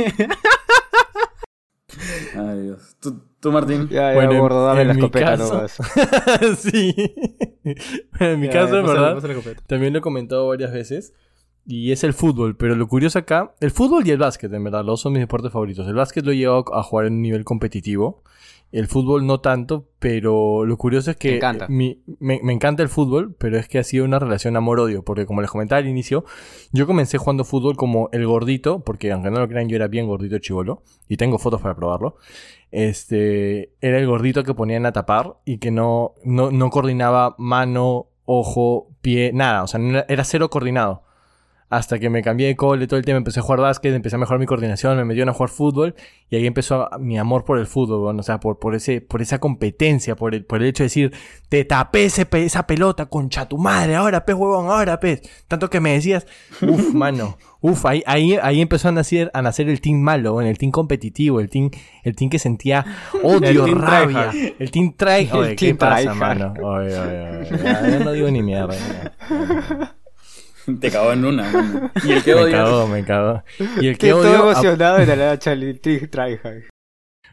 [2.35, 2.95] Ay, Dios.
[3.01, 3.87] ¿Tú, tú, Martín?
[3.89, 5.77] Ya, ya, Bueno, en- gordo, dame en la mi escopeta caso- nomás.
[6.59, 6.93] sí.
[8.19, 9.63] en mi Ya, caso, ya, en pásale, verdad, pásale la escopeta.
[9.67, 11.13] también lo he comentado varias veces.
[11.71, 14.83] Y es el fútbol, pero lo curioso acá, el fútbol y el básquet, en verdad,
[14.83, 15.87] los son mis deportes favoritos.
[15.87, 18.23] El básquet lo he llevado a jugar en un nivel competitivo.
[18.71, 21.67] El fútbol no tanto, pero lo curioso es que Te encanta.
[21.69, 25.27] mi- me, me encanta el fútbol, pero es que ha sido una relación amor-odio, porque
[25.27, 26.25] como les comentaba al inicio,
[26.71, 30.07] yo comencé jugando fútbol como el gordito, porque aunque no lo crean, yo era bien
[30.07, 32.17] gordito chivolo, y tengo fotos para probarlo.
[32.71, 38.07] Este, era el gordito que ponían a tapar y que no, no, no coordinaba mano,
[38.25, 41.03] ojo, pie, nada, o sea, era cero coordinado.
[41.69, 44.19] Hasta que me cambié de cole, todo el tiempo empecé a jugar básquet, empecé a
[44.19, 45.95] mejorar mi coordinación, me metieron a jugar fútbol
[46.31, 49.21] y ahí empezó mi amor por el fútbol, weón, o sea, por, por, ese, por
[49.21, 51.13] esa competencia, por el, por el hecho de decir,
[51.47, 55.21] te tapé ese esa pelota, concha tu madre, ahora pez huevón, ahora pez.
[55.47, 56.25] Tanto que me decías,
[56.61, 60.57] uff, mano, uff, ahí, ahí, ahí empezó a nacer, a nacer el team malo, el
[60.57, 61.69] team competitivo, el team,
[62.03, 62.83] el team que sentía
[63.23, 64.53] odio, team rabia, tryhard.
[64.57, 66.53] el team try, El ¿qué team pasa, mano?
[66.63, 68.75] Oye, oye, oye, yo no digo ni mierda.
[70.81, 71.91] Te cagó en una.
[72.05, 72.57] Y el que Me odia.
[72.57, 73.43] cagó, me cagó.
[73.81, 75.37] Y el que Estoy todo odio, a- emocionado de la.
[75.39, 76.63] Tryhard.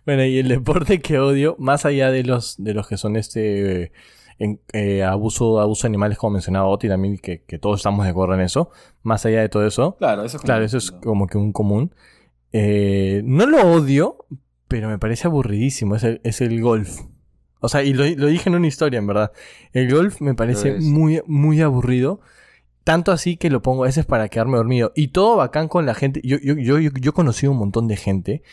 [0.05, 3.93] Bueno, y el deporte que odio, más allá de los, de los que son este
[4.39, 8.11] en- eh, abuso, abuso de animales, como mencionaba Oti, también que, que todos estamos de
[8.11, 8.71] acuerdo en eso,
[9.03, 11.53] más allá de todo eso, Claro, eso es como- claro, eso es como que un
[11.53, 11.93] común.
[12.53, 14.19] Eh, no lo odio,
[14.69, 17.01] pero me parece aburridísimo, es el, es el golf.
[17.61, 19.33] O sea, y lo, lo dije en una historia, en verdad.
[19.73, 22.21] El golf me parece muy, muy aburrido.
[22.87, 24.93] Tanto así que lo pongo a veces para quedarme dormido.
[24.95, 26.21] Y todo bacán con la gente.
[26.23, 28.45] Yo, yo, yo, yo, he conocido un montón de gente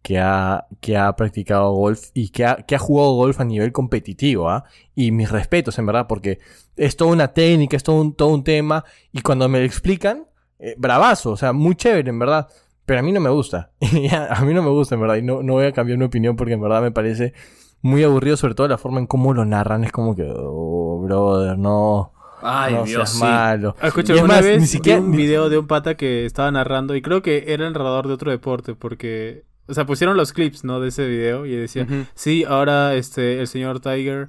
[0.00, 3.72] que ha, que ha practicado golf y que ha, que ha jugado golf a nivel
[3.72, 4.62] competitivo, ¿ah?
[4.94, 6.38] Y mis respetos, en verdad, porque
[6.76, 8.84] es toda una técnica, es todo un, todo un tema.
[9.10, 10.24] Y cuando me lo explican,
[10.60, 12.46] eh, bravazo, o sea, muy chévere, en verdad.
[12.86, 13.72] Pero a mí no me gusta.
[14.30, 15.16] a mí no me gusta, en verdad.
[15.16, 17.34] Y no, no voy a cambiar mi opinión porque en verdad me parece
[17.82, 19.82] muy aburrido, sobre todo la forma en cómo lo narran.
[19.82, 22.12] Es como que, oh, brother, no.
[22.42, 23.18] Ay, no Dios, seas sí.
[23.22, 23.76] malo.
[23.80, 25.96] Ah, Escucha, Y es una más, vez ni siquiera- vi un video de un pata
[25.96, 29.86] que estaba narrando y creo que era el narrador de otro deporte porque, o sea,
[29.86, 30.80] pusieron los clips, ¿no?
[30.80, 34.28] De ese video y decía, sí, ahora este el señor Tiger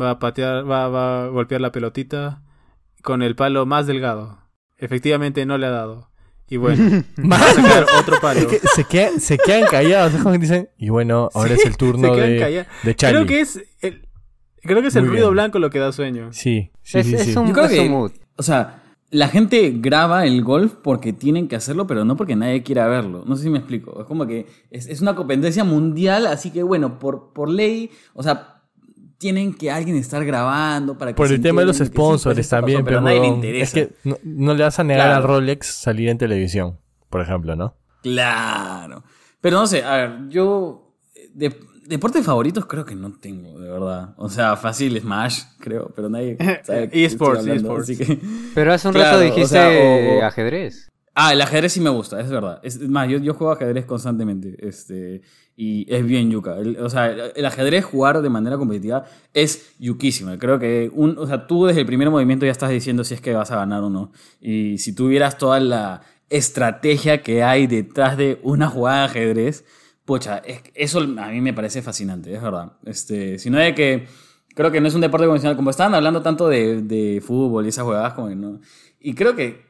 [0.00, 2.42] va a patear, va, va a golpear la pelotita
[3.02, 4.38] con el palo más delgado.
[4.78, 6.10] Efectivamente no le ha dado.
[6.48, 8.40] Y bueno, va a sacar otro palo.
[8.40, 11.64] Es que se, quedan, se quedan callados, es como que dicen, y bueno, ahora es
[11.64, 13.18] el turno de, de Charlie.
[13.18, 14.08] Creo que es el,
[14.62, 15.34] creo que es el Muy ruido bien.
[15.34, 16.28] blanco lo que da sueño.
[16.32, 17.36] Sí, sí, es, sí, es sí.
[17.36, 18.12] un, Yo creo es que- un mood.
[18.36, 22.62] O sea, la gente graba el golf porque tienen que hacerlo, pero no porque nadie
[22.62, 23.24] quiera verlo.
[23.26, 24.00] No sé si me explico.
[24.00, 28.22] Es como que es, es una competencia mundial, así que bueno, por, por ley, o
[28.22, 28.62] sea,
[29.18, 31.90] tienen que alguien estar grabando para que Por se el tema de los sí, pues,
[31.90, 33.62] sponsors pasó, también, pero pero nadie le interesa.
[33.64, 35.24] Es que no, no le vas a negar Claro.
[35.24, 36.78] a Rolex salir en televisión,
[37.10, 37.74] por ejemplo, ¿no?
[38.02, 39.02] Claro.
[39.40, 40.94] Pero no sé, a ver, yo.
[41.34, 41.54] De,
[41.90, 44.14] deportes favoritos creo que no tengo, de verdad.
[44.16, 46.88] O sea, fácil Smash, creo, pero nadie sabe.
[47.04, 47.98] eSports, eSports.
[47.98, 48.18] que-
[48.54, 50.88] Pero hace un Claro, rato o dijiste sea, o- o- ajedrez.
[51.14, 52.60] Ah, el ajedrez sí me gusta, es verdad.
[52.62, 54.56] Es más, yo, yo juego ajedrez constantemente.
[54.66, 55.20] Este,
[55.56, 56.56] y es bien yuca.
[56.56, 60.38] El- o sea, el, el ajedrez jugar de manera competitiva es yuquísimo.
[60.38, 63.20] Creo que un, o sea, tú desde el primer movimiento ya estás diciendo si es
[63.20, 64.12] que vas a ganar o no.
[64.40, 69.64] Y si tuvieras toda la estrategia que hay detrás de una jugada de ajedrez,
[70.10, 72.72] pocha, es- eso a mí me parece fascinante, es verdad.
[72.84, 74.08] Este, sino de que
[74.56, 75.54] creo que no es un deporte convencional.
[75.54, 78.60] Como estaban hablando tanto de, fútbol y esas jugadas, como que no.
[78.98, 79.69] Y creo que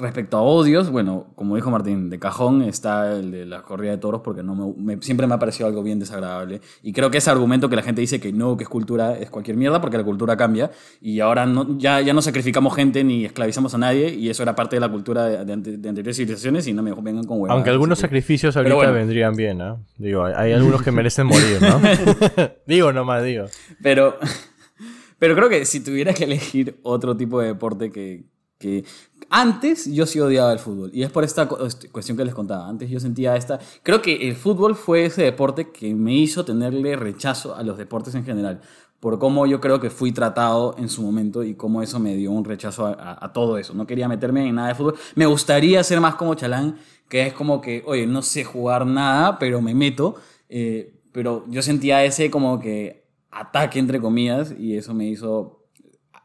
[0.00, 3.98] respecto a odios, bueno, como dijo Martín, de cajón está el de la corrida de
[3.98, 6.60] toros porque no me, me- siempre me ha parecido algo bien desagradable.
[6.82, 9.30] Y creo que ese argumento que la gente dice que no, que es cultura, es
[9.30, 10.70] cualquier mierda porque la cultura cambia
[11.00, 14.54] y ahora no, ya, ya no sacrificamos gente ni esclavizamos a nadie y eso era
[14.54, 17.38] parte de la cultura de, de ante- de anteriores civilizaciones y no me vengan con
[17.40, 17.54] huevadas.
[17.56, 18.92] Aunque algunos sacrificios ahorita bueno.
[18.92, 19.84] vendrían bien, ¿no?
[19.98, 21.80] Digo, hay, hay algunos que merecen morir, ¿no?
[22.66, 23.46] digo nomás, digo.
[23.82, 24.16] Pero,
[25.18, 28.24] pero creo que si tuviera que elegir otro tipo de deporte que,
[28.58, 28.84] que...
[29.28, 30.90] Antes yo sí odiaba el fútbol.
[30.94, 32.68] Y es por esta este, cuestión que les contaba.
[32.68, 33.58] Antes yo sentía esta...
[33.82, 38.14] Creo que el fútbol fue ese deporte que me hizo tenerle rechazo a los deportes
[38.14, 38.60] en general.
[39.00, 42.30] Por cómo yo creo que fui tratado en su momento y cómo eso me dio
[42.30, 43.74] un rechazo a, a- a todo eso.
[43.74, 44.94] No quería meterme en nada de fútbol.
[45.16, 46.76] Me gustaría ser más como Chalán,
[47.08, 50.14] que es como que, oye, no sé jugar nada, pero me meto.
[50.48, 55.55] Eh, pero yo sentía ese como que ataque entre comillas y eso me hizo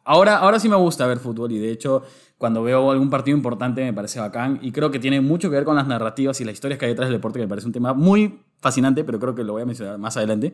[0.03, 2.03] ahora ahora sí me gusta ver fútbol y de hecho
[2.37, 5.63] cuando veo algún partido importante me parece bacán y creo que tiene mucho que ver
[5.65, 7.73] con las narrativas y las historias que hay detrás del deporte que me parece un
[7.73, 10.53] tema muy fascinante pero creo que lo voy a mencionar más adelante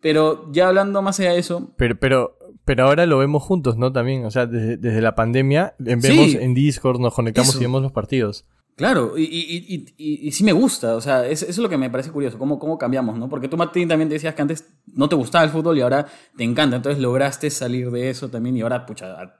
[0.00, 3.92] pero ya hablando más allá de eso Pero, pero, pero ahora lo vemos juntos, ¿no?
[3.92, 6.38] También, o sea, desde, desde la pandemia, vemos Sí.
[6.40, 7.58] en Discord, nos conectamos Eso.
[7.58, 8.44] y vemos los partidos.
[8.80, 11.76] Claro, y, y, y, y, sí me gusta, o sea, es- eso es lo que
[11.76, 13.28] me parece curioso, cómo, cómo cambiamos, ¿no?
[13.28, 14.64] Porque tú, Martín, también te decías que antes
[14.94, 18.56] no te gustaba el fútbol y ahora te encanta, entonces lograste salir de eso también
[18.56, 19.34] y ahora, pucha,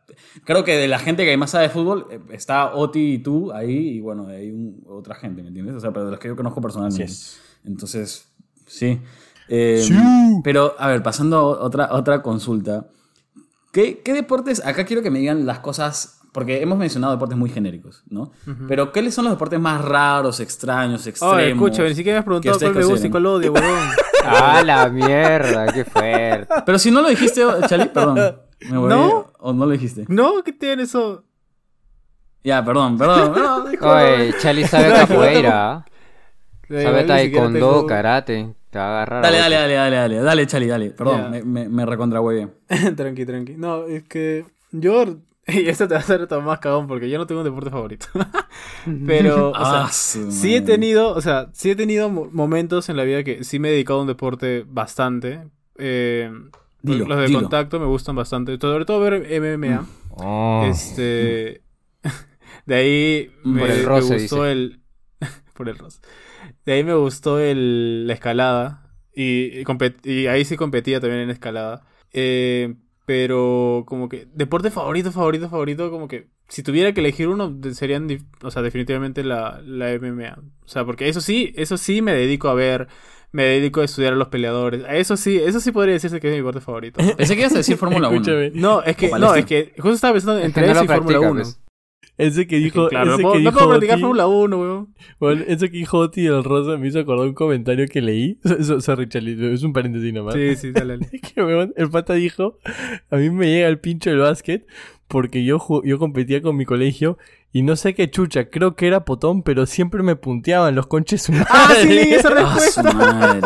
[0.45, 3.51] creo que de la gente que más sabe de fútbol eh, está Oti y tú
[3.53, 5.74] ahí y bueno, hay un- otra gente, ¿me entiendes?
[5.76, 7.05] O sea, pero de los que yo conozco personalmente.
[7.05, 7.41] Así es.
[7.64, 8.28] Entonces,
[8.66, 9.01] sí.
[9.49, 9.95] Eh, Sí.
[10.45, 12.88] Pero, a ver, pasando a otra, otra consulta.
[13.72, 14.64] ¿Qué, ¿Qué deportes?
[14.66, 18.31] Acá quiero que me digan las cosas, porque hemos mencionado deportes muy genéricos, ¿no?
[18.68, 21.37] Pero ¿cuáles son los deportes más raros, extraños, extremos?
[21.37, 23.89] Oye, escucha, ni siquiera me has preguntado cuál me gusta y cuál odio, huevón.
[24.24, 25.72] ¡Ah, la mierda!
[25.72, 26.47] ¡Qué fuerte!
[26.66, 28.37] Pero si no lo dijiste, Chali, perdón.
[28.70, 29.33] Me voy- ¿No?
[29.39, 30.05] ¿O no lo dijiste?
[30.09, 31.24] No, ¿qué tiene eso?
[32.45, 33.33] Ya, perdón, perdón.
[33.35, 33.64] No.
[33.95, 35.85] Oye, Charlie sabe capoeira.
[36.68, 38.55] Sabe taekwondo, tengo- karate.
[38.70, 39.22] Te va a agarrar.
[39.22, 40.16] Dale, a dale, dale, dale, dale.
[40.22, 40.91] Dale, Chali, dale.
[40.91, 42.53] Perdón, me, me recontra bien.
[42.97, 43.55] tranqui, tranqui.
[43.57, 45.05] No, es que yo...
[45.49, 47.70] Y esto te va a hacer todo más cagón porque yo no tengo un deporte
[47.70, 48.07] favorito.
[49.07, 52.97] Pero, o sea, Ah, sí he tenido, o sea, sí he tenido mo- momentos en
[52.97, 55.49] la vida que sí me he dedicado a un deporte bastante.
[55.78, 56.30] Eh,
[56.82, 57.41] Dilo, los de dilo.
[57.41, 58.57] contacto me gustan bastante.
[58.61, 59.86] Sobre todo ver MMA.
[60.11, 60.64] Oh.
[60.68, 61.62] Este.
[62.66, 64.53] De ahí me, Por el me roce, gustó dice.
[64.53, 64.80] el.
[65.55, 66.01] por el roce.
[66.64, 68.93] De ahí me gustó el, la escalada.
[69.14, 69.64] Y, y
[70.05, 71.82] y ahí sí competía también en escalada.
[72.12, 72.74] Eh,
[73.11, 74.29] pero como que.
[74.35, 75.91] Deporte favorito, favorito, favorito.
[75.91, 76.29] Como que.
[76.47, 78.07] Si tuviera que elegir uno, serían.
[78.45, 80.39] O sea, definitivamente la, la MMA.
[80.65, 82.87] O sea, porque eso sí, eso sí me dedico a ver.
[83.33, 84.85] Me dedico a estudiar a los peleadores.
[84.85, 87.01] A eso sí, eso sí podría decirse que es mi deporte favorito.
[87.17, 88.17] Pensé que ibas a decir Fórmula 1.
[88.17, 88.53] Escúchame.
[88.55, 90.85] No, es que, no, es que justo estaba pensando Es que entre no eso lo
[90.85, 91.41] y Fórmula practica, 1.
[91.41, 91.60] pues.
[92.21, 92.89] Ese que dijo.
[92.89, 94.95] claro, no ese puedo, que no dijo puedo practicar Fórmula 1, weón.
[95.18, 98.39] Bueno, eso que dijo Oti del Rosa me hizo acordar un comentario que leí.
[98.62, 100.35] So- Sorry, Charlie, es un paréntesis nomás.
[100.35, 100.99] Sí, sí, dale,
[101.35, 102.59] que weón, el pata dijo,
[103.11, 104.66] a mí me llega el pincho del básquet
[105.09, 107.18] porque yo, yo competía con mi colegio
[107.53, 111.23] y no sé qué chucha, creo que era potón, pero siempre me punteaban los conches
[111.23, 112.93] su Ah, sí, leí esa respuesta.
[112.93, 113.41] madre.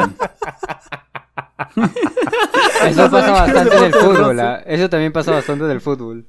[2.86, 4.40] Eso pasa bastante en el fútbol.
[4.40, 4.62] ¿ah?
[4.66, 6.26] Eso también pasa bastante en el fútbol.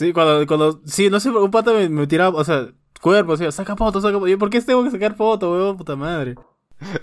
[0.00, 2.68] Sí, cuando, cuando, sí, no sé, un pata me, tiraba, o sea,
[3.02, 4.38] cuerpo, o sea, saca foto, saca foto.
[4.38, 5.76] ¿Por qué tengo que sacar foto, weón?
[5.76, 6.36] Puta madre.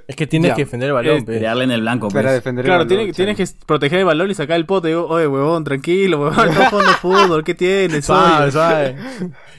[0.07, 0.55] Es que tienes Ya.
[0.55, 1.39] que defender el balón, pe.
[1.39, 2.33] Darle en el blanco, Para pues.
[2.35, 4.87] defender el Claro, balón, tiene- tienes que proteger el balón y sacar el pote.
[4.89, 8.05] Digo, oye, huevón, tranquilo, huevón, estamos jugando fútbol, ¿qué tienes?
[8.05, 8.95] Suave, suave.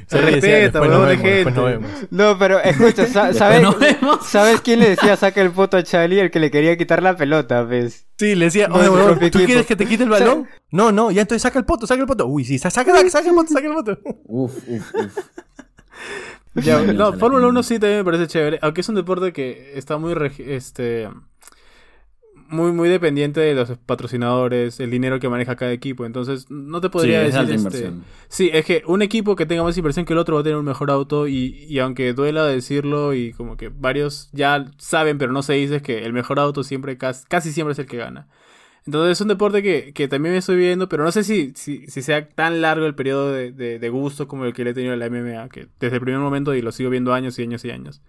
[0.06, 1.60] Se respeta, huevón de gente.
[1.60, 1.90] vemos.
[2.10, 4.26] No, pero escucha, sa- ¿sabes, nos vemos.
[4.26, 6.18] ¿sabes quién le decía saca el foto a Charlie?
[6.20, 8.06] El que le quería quitar la pelota, pues.
[8.18, 9.46] Sí, le decía, No, oye, es weón, propio ¿tú equipo.
[9.46, 10.48] quieres que te quite el balón?
[10.72, 12.26] No, no, ya entonces saca el poto, saca el poto.
[12.26, 13.98] Uy, sí, saca, saca, saca el poto, saca el poto.
[14.24, 15.16] Uf, uf, uf.
[16.54, 17.50] Ya, no, la Fórmula gente.
[17.50, 21.08] 1 sí también me parece chévere, aunque es un deporte que está muy, este,
[22.48, 26.06] muy, muy dependiente de los patrocinadores, el dinero que maneja cada equipo.
[26.06, 27.38] Entonces, no te Sí, podría es decir.
[27.38, 28.04] alta este, inversión.
[28.28, 30.58] Sí, es que un equipo que tenga más inversión que el otro va a tener
[30.58, 35.32] un mejor auto y, y aunque duela decirlo y como que varios ya saben pero
[35.32, 37.98] no se dice es que el mejor auto siempre casi, casi siempre es el que
[37.98, 38.28] gana.
[38.88, 41.86] Entonces es un deporte que, que también me estoy viendo, pero no sé si, si,
[41.88, 44.74] si sea tan largo el periodo de, de, de gusto como el que le he
[44.74, 47.42] tenido a la MMA, que desde el primer momento y lo sigo viendo años y
[47.42, 48.00] años y años.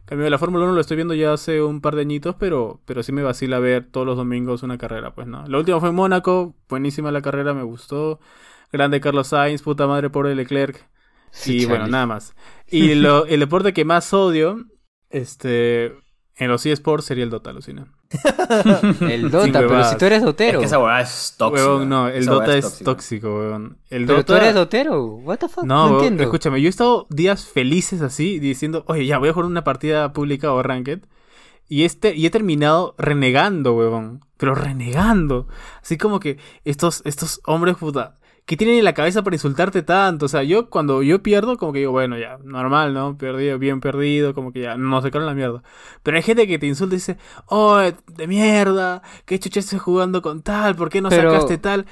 [0.00, 2.80] En cambio, la Fórmula 1 lo estoy viendo ya hace un par de añitos, pero,
[2.86, 5.46] pero sí me vacila ver todos los domingos una carrera, pues no.
[5.46, 8.20] La última fue en Mónaco, buenísima la carrera, me gustó.
[8.72, 10.88] Grande Carlos Sainz, puta madre, pobre Leclerc.
[11.30, 12.34] Sí, y bueno, nada más.
[12.70, 14.66] Y lo- el deporte que más odio,
[15.10, 15.86] este,
[16.36, 17.92] en los eSports sería el Dota, alucina.
[19.00, 20.60] El Dota, pero si tú eres Es dotero.
[20.60, 21.84] que esa huevada es tóxica.
[21.84, 22.84] No, el Esa Dota es tóxica.
[22.84, 23.76] tóxico, weón.
[23.90, 24.26] El Pero Dota...
[24.26, 25.04] tú eres dotero.
[25.04, 25.64] What the fuck?
[25.64, 26.22] No, entiendo.
[26.22, 30.12] escúchame, yo he estado días felices así, diciendo, oye, ya voy a jugar una partida
[30.12, 31.00] pública o ranked.
[31.68, 34.24] Y, este, y he terminado renegando, huevón.
[34.36, 35.48] Pero renegando.
[35.82, 40.26] Así como que estos, estos hombres, puta, que tienen en la cabeza para insultarte tanto.
[40.26, 43.18] O sea, yo cuando yo pierdo, como que digo, bueno, ya, normal, ¿no?
[43.18, 45.62] Perdido, bien perdido, como que ya, no se caen la mierda.
[46.04, 50.22] Pero hay gente que te insulta y dice, oh, de mierda, ¿qué chucha estás jugando
[50.22, 50.76] con tal?
[50.76, 51.86] ¿Por qué no Pero- sacaste tal?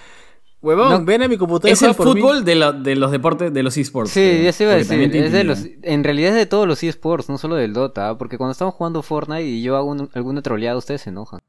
[0.63, 1.73] Huevón, No- ven a mi computadora.
[1.75, 4.13] Es el fútbol de, la- de los deportes, de los esports.
[4.13, 4.99] Sí, ya se iba a decir.
[5.15, 8.09] Es de los, en realidad es de todos los eSports, no solo del Dota.
[8.09, 8.17] ¿ah?
[8.17, 11.41] Porque cuando estamos jugando Fortnite y yo hago un- alguna troleada, ustedes se enojan.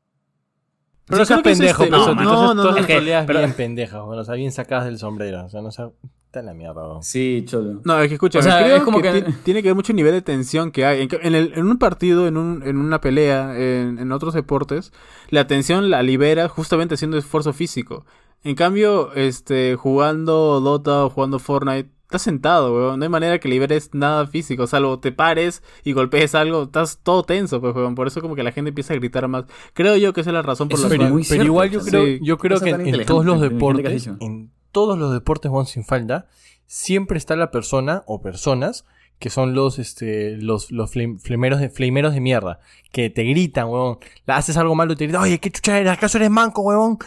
[1.08, 2.88] Pero Sí, no seas que es pendejo, este- no, entonces no, no, todas no, es
[2.88, 5.84] que- pero- bien pendejas, bueno, o sea, bien sacadas del sombrero, o sea, no sé,
[6.26, 6.82] está en la mierda.
[7.01, 7.82] Sí, cholo.
[7.86, 9.76] No, es que escucha, O sea, creo es como que, que- ti- tiene que ver
[9.76, 11.01] mucho el nivel de tensión que hay.
[11.03, 14.34] En, ca- en el- en un partido, en, un, en una pelea, en, en otros
[14.34, 14.91] deportes,
[15.30, 18.06] la tensión la libera justamente haciendo esfuerzo físico.
[18.43, 22.99] En cambio, este, jugando Dota o jugando Fortnite, estás sentado, weón.
[22.99, 27.24] No hay manera que liberes nada físico, salvo te pares y golpees algo, estás todo
[27.24, 27.95] tenso, pues, weón.
[27.95, 29.45] Por eso como que la gente empieza a gritar más.
[29.74, 31.11] Creo yo que esa es la razón por Eso la es cual...
[31.11, 32.20] Pero cierto, igual yo creo, Sí.
[32.22, 36.28] yo creo que en, todos los deportes, en todos los deportes, weón, sin falda,
[36.66, 38.86] siempre está la persona o personas
[39.20, 42.59] que son los, este, los, los flame- flameros de, flameros de mierda,
[42.91, 45.91] que te gritan, weón, la haces algo malo y te gritan, oye, qué chucha eres,
[45.91, 46.97] acaso eres manco, weón,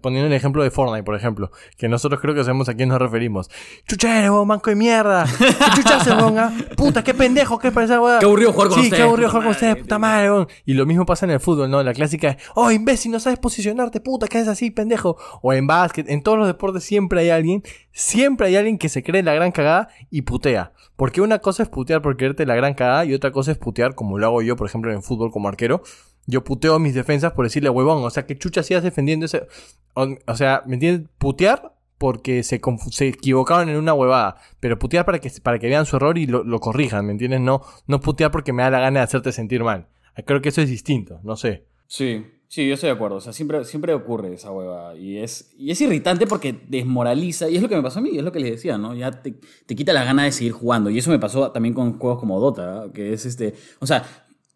[0.00, 2.98] poniendo el ejemplo de Fortnite, por ejemplo, que nosotros creo que sabemos a quién nos
[2.98, 3.50] referimos,
[3.86, 6.52] chucha eres, weón, manco de mierda, qué chucha haces, weón, ah?
[6.76, 9.42] puta, qué pendejo, qué parece, weón, Qué aburrido jugar con sí, ustedes, qué aburrido jugar
[9.44, 10.46] con ustedes, puta madre.
[10.66, 11.82] Y lo mismo pasa en el fútbol, ¿no?
[11.82, 15.16] La clásica es, oh, imbécil, no sabes posicionarte, puta, ¿qué haces así, pendejo?
[15.42, 19.02] O en básquet, en todos los deportes siempre hay alguien, siempre hay alguien que se
[19.02, 20.72] cree la gran cagada y putea.
[21.00, 23.94] Porque una cosa es putear por creerte la gran cagada y otra cosa es putear
[23.94, 25.82] como lo hago yo, por ejemplo, en el fútbol como arquero.
[26.26, 29.46] Yo puteo mis defensas por decirle huevón, o sea, que chucha hacías defendiendo ese...
[29.94, 31.08] O, sea, ¿me entiendes?
[31.16, 35.86] Putear porque se, se equivocaron en una huevada, pero putear para que, para que vean
[35.86, 37.40] su error y lo, lo corrijan, ¿me entiendes?
[37.40, 39.88] No, no putear porque me da la gana de hacerte sentir mal.
[40.26, 41.64] Creo que eso es distinto, no sé.
[41.86, 43.16] Sí, sí, yo estoy de acuerdo.
[43.16, 44.96] O sea, siempre, siempre ocurre esa hueva.
[44.96, 47.48] Y es, y es irritante porque desmoraliza.
[47.48, 48.94] Y es lo que me pasó a mí, es lo que les decía, ¿no?
[48.94, 50.90] Ya te, te quita la gana de seguir jugando.
[50.90, 53.54] Y eso me pasó también con juegos como Dota, que es este.
[53.78, 54.04] O sea,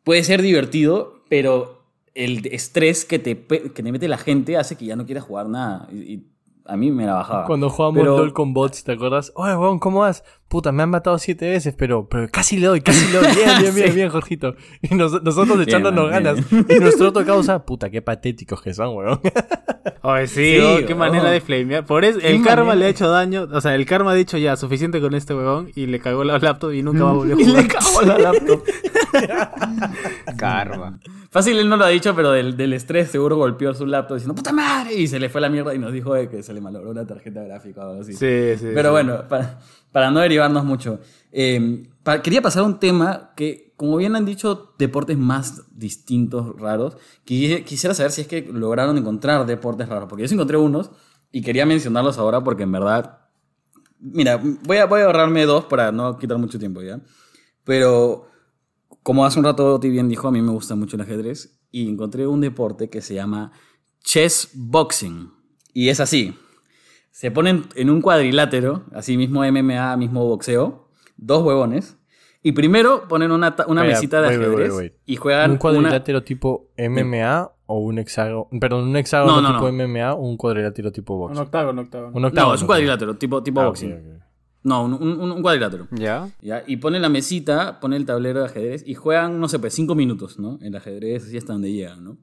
[0.03, 1.85] puede ser divertido, pero
[2.15, 5.49] el estrés que te, que te mete la gente hace que ya no quieras jugar
[5.49, 5.89] nada.
[5.93, 6.34] Y
[6.67, 7.45] a mí me la bajaba.
[7.47, 9.33] Cuando jugamos Pero- LOL con bots, ¿te acuerdas?
[9.35, 10.25] Oye, weón, ¿cómo vas?
[10.49, 13.27] Puta, me han matado siete veces, pero, pero casi le doy, casi le doy.
[13.35, 13.95] Bien, bien, bien, Sí.
[13.95, 14.55] bien, Jorgito.
[14.83, 16.51] Y nos- nosotros Bien, echándonos man, ganas.
[16.51, 16.67] bien.
[16.69, 19.21] Y nuestro otro causa, puta, qué patéticos que son, weón.
[20.03, 20.97] Ay, sí, Sí, oh, qué oh.
[20.97, 21.85] manera de flamear.
[21.87, 22.75] Por eso, el karma manera.
[22.81, 23.49] le ha hecho daño.
[23.53, 25.71] O sea, el karma ha dicho ya, suficiente con este huevón.
[25.75, 27.63] Y le cagó la laptop y nunca va a volver a Y jugar.
[27.63, 28.63] le cagó la laptop.
[30.37, 30.99] Karma.
[31.31, 34.35] Fácil él no lo ha dicho, pero del, del estrés seguro golpeó su laptop diciendo
[34.35, 34.95] ¡Puta madre!
[34.95, 37.07] Y se le fue la mierda y nos dijo de que se le malogró una
[37.07, 38.13] tarjeta gráfica o algo así.
[38.13, 38.67] Sí, sí.
[38.75, 38.93] Pero sí.
[38.93, 39.59] bueno, para,
[39.93, 41.01] para no derivarnos mucho.
[41.33, 46.55] eh, pa- quería pasar a un tema que, como bien han dicho, deportes más distintos,
[46.61, 46.97] raros.
[47.27, 50.09] qui- Quisiera saber si es que lograron encontrar deportes raros.
[50.09, 50.91] Porque yo sí encontré unos
[51.33, 53.19] y quería mencionarlos ahora porque en verdad...
[53.99, 57.01] Mira, voy a, voy a ahorrarme dos para no quitar mucho tiempo, ¿ya?
[57.65, 58.27] Pero
[59.05, 61.89] como hace un rato Oti bien dijo, a mí me gusta mucho el ajedrez y
[61.89, 63.53] encontré un deporte que se llama
[64.03, 65.31] chess boxing.
[65.73, 66.35] Y es así.
[67.13, 71.97] Se ponen en un cuadrilátero, así mismo MMA, mismo boxeo, dos huevones.
[72.43, 74.93] Y primero ponen una, ta- una mesita de wait, ajedrez wait, wait.
[75.07, 75.59] y juegan ¿Un una...
[75.61, 78.49] cuadrilátero tipo MMA o un hexágono?
[78.61, 79.87] Perdón, un hexágono No, no, tipo no.
[79.89, 81.39] MMA o un cuadrilátero tipo Un box?
[81.39, 82.13] octágono, octágono.
[82.17, 82.49] Un octágono.
[82.51, 84.14] No, es un cuadrilátero, tipo, tipo Ah, boxing.
[84.65, 85.87] No, un, un- un cuadrilátero.
[85.93, 86.29] ¿Ya?
[86.41, 86.65] ¿ya?
[86.67, 89.95] Y pone la mesita, pone el tablero de ajedrez y juegan, no sé, pues cinco
[89.95, 90.59] minutos, ¿no?
[90.63, 92.17] El ajedrez, así hasta donde llegan, ¿no?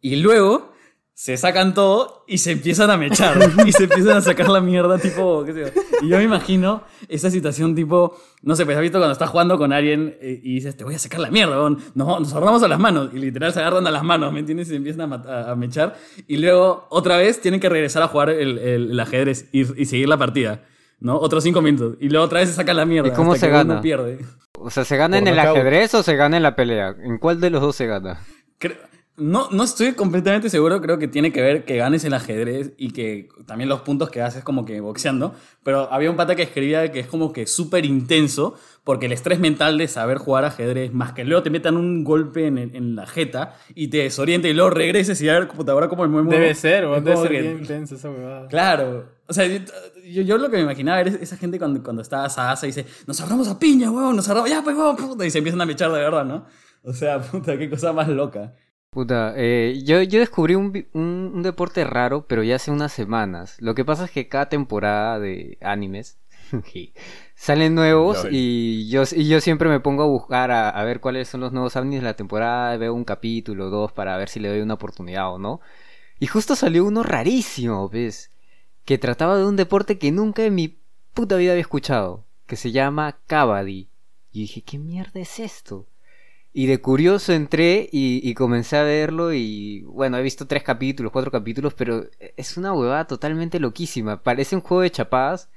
[0.00, 0.72] Y luego
[1.14, 3.36] se sacan todo y se empiezan a mechar.
[3.66, 5.66] y se empiezan a sacar la mierda, tipo, qué sé yo.
[6.02, 9.58] Y yo me imagino esa situación, tipo, no sé, pues has visto cuando estás jugando
[9.58, 11.78] con alguien eh, y dices, te voy a sacar la mierda, weón.
[11.94, 13.10] nos, nos agarramos a las manos.
[13.14, 14.68] Y literal se agarran a las manos, ¿me entiendes?
[14.68, 15.96] Y se empiezan a- a mechar.
[16.26, 19.84] Y luego, otra vez, tienen que regresar a jugar el, el- el ajedrez y, y
[19.86, 20.64] seguir la partida.
[21.00, 21.16] ¿No?
[21.18, 21.96] Otros cinco minutos.
[22.00, 23.08] Y luego otra vez se sacan la mierda.
[23.08, 23.80] ¿Y cómo hasta se que uno gana?
[23.82, 24.18] pierde.
[24.58, 26.94] O sea, ¿se gana Por en el ajedrez o se gana en la pelea?
[27.02, 28.20] ¿En cuál de los dos se gana?
[28.60, 28.76] Cre-
[29.16, 32.90] No, no estoy completamente seguro, creo que tiene que ver que ganes el ajedrez y
[32.92, 36.90] que también los puntos que haces como que boxeando, pero había un pata que escribía
[36.92, 41.12] que es como que súper intenso, porque el estrés mental de saber jugar ajedrez, más
[41.12, 44.54] que luego te metan un golpe en, el- en la jeta y te desoriente y
[44.54, 46.30] luego regreses y a ver, puta, ahora como me muevo.
[46.30, 48.48] Debe ser, debe ser que- bien intensa esa huevada.
[48.48, 49.06] Claro.
[49.26, 49.44] O sea,
[50.12, 52.86] yo, yo lo que me imaginaba era esa gente cuando, cuando está asada y dice,
[53.06, 55.66] nos agarramos a piña, weón, nos agarramos, ya, pues, weón, puta, y se empiezan a
[55.66, 56.46] mechar de verdad, ¿no?
[56.82, 58.54] O sea, puta, qué cosa más loca.
[58.90, 63.56] Puta, eh, yo, yo descubrí un, un, un deporte raro, pero ya hace unas semanas.
[63.60, 66.18] Lo que pasa es que cada temporada de animes
[67.36, 71.28] salen nuevos y yo, y yo siempre me pongo a buscar a, a ver cuáles
[71.28, 74.48] son los nuevos animes de la temporada, veo un capítulo, dos, para ver si le
[74.48, 75.60] doy una oportunidad o no.
[76.18, 78.30] Y justo salió uno rarísimo, ¿ves?
[78.84, 80.78] Que trataba de un deporte que nunca en mi
[81.14, 83.88] puta vida había escuchado, que se llama Kabaddi.
[84.32, 85.86] Y dije, ¿qué mierda es esto?
[86.52, 91.12] Y de curioso entré y, y comencé a verlo y bueno, he visto tres capítulos,
[91.12, 92.06] cuatro capítulos, pero
[92.36, 94.22] es una huevada totalmente loquísima.
[94.22, 95.48] Parece un juego de chapadas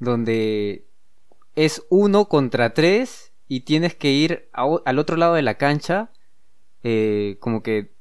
[0.00, 0.86] donde
[1.54, 6.10] es uno contra tres y tienes que ir al otro lado de la cancha,
[6.82, 7.92] eh, como que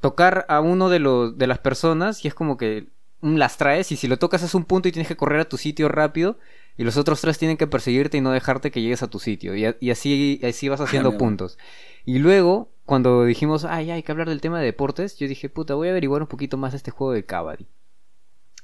[0.00, 2.88] tocar a uno de, los, de las personas y es como que
[3.20, 5.56] las traes y si lo tocas es un punto y tienes que correr a tu
[5.56, 6.38] sitio rápido
[6.76, 9.56] y los otros tres tienen que perseguirte y no dejarte que llegues a tu sitio
[9.56, 11.24] y, así, así vas haciendo mierda.
[11.24, 11.58] puntos.
[12.04, 15.74] Y luego, cuando dijimos, ay, hay que hablar del tema de deportes, yo dije, puta,
[15.74, 17.66] voy a averiguar un poquito más de este juego de Kabaddi.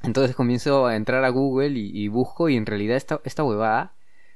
[0.02, 3.94] Entonces comienzo a entrar a Google y, y busco y en realidad esta, esta huevada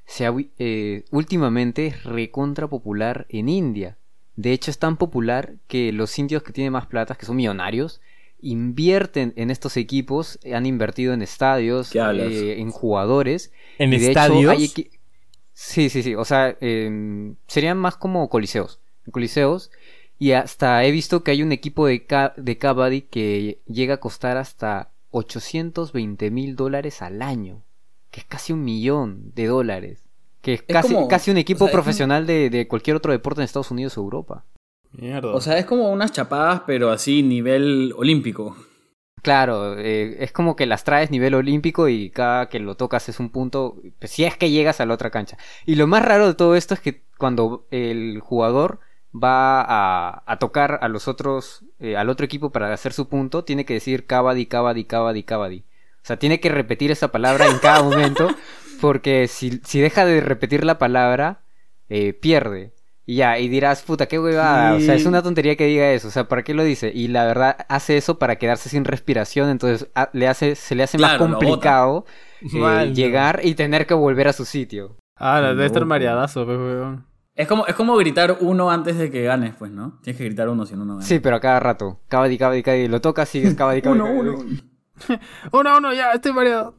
[0.09, 3.99] se ha, eh, últimamente es recontra popular en India.
[4.37, 8.01] De hecho es tan popular que los indios que tienen más plata, que son millonarios,
[8.41, 13.53] invierten en estos equipos, han invertido en estadios, eh, en jugadores.
[13.79, 14.53] ¿En y de hecho estadios?
[14.53, 14.91] hay equi-
[15.53, 16.15] Sí, sí, sí.
[16.15, 18.81] O sea, em, serían más como coliseos.
[19.11, 19.71] Coliseos.
[20.19, 24.01] Y hasta he visto que hay un equipo de, ca- de Kabaddi que llega a
[24.01, 27.63] costar hasta 820 mil dólares al año.
[28.11, 30.05] Que es casi un millón de dólares.
[30.43, 32.69] Que es, Es casi, como- casi un o equipo sea, es un- profesional de, de
[32.69, 34.45] cualquier otro deporte en Estados Unidos o Europa.
[34.99, 35.33] Mierda.
[35.33, 38.57] O sea, es como unas chapadas, pero así nivel olímpico.
[39.23, 43.21] Claro, eh, es como que las traes nivel olímpico y cada que lo tocas es
[43.21, 45.39] un punto, pues, si es que llegas a la otra cancha.
[45.67, 48.81] Y lo más raro de todo esto es que cuando el jugador
[49.15, 53.45] va a, a tocar a los otros, eh, al otro equipo para hacer su punto,
[53.45, 55.65] tiene que decir Kabaddi, Kabaddi, Kabaddi, Kabaddi.
[56.03, 58.29] O sea, tiene que repetir esa palabra en cada momento,
[58.81, 61.43] porque si, si deja de repetir la palabra,
[61.89, 62.73] eh, pierde.
[63.11, 64.75] Y ya, y dirás, puta, qué huevada.
[64.75, 66.09] O sea, es una tontería que diga eso.
[66.09, 66.93] O sea, ¿para qué lo dice?
[66.95, 69.49] Y la verdad, hace eso para quedarse sin respiración.
[69.49, 72.05] Entonces, a- le hace, se le hace Claro, más complicado
[72.43, 72.95] eh, Mal, no.
[72.95, 74.97] llegar y tener que volver a su sitio.
[75.17, 77.07] ah, debe estar mareadazo, pues, weón.
[77.35, 79.99] Es como, es como gritar uno antes de que ganes, pues, ¿no?
[80.03, 81.07] Tienes que gritar uno si no, no ganas.
[81.09, 82.01] Sí, pero a cada rato.
[82.09, 82.89] Cabadi, cabadi, cabadi.
[82.89, 84.01] Lo tocas, sigues cabadi, cabadi.
[84.03, 84.39] uno, uno.
[85.53, 86.75] Uno, uno, ya, estoy mareado.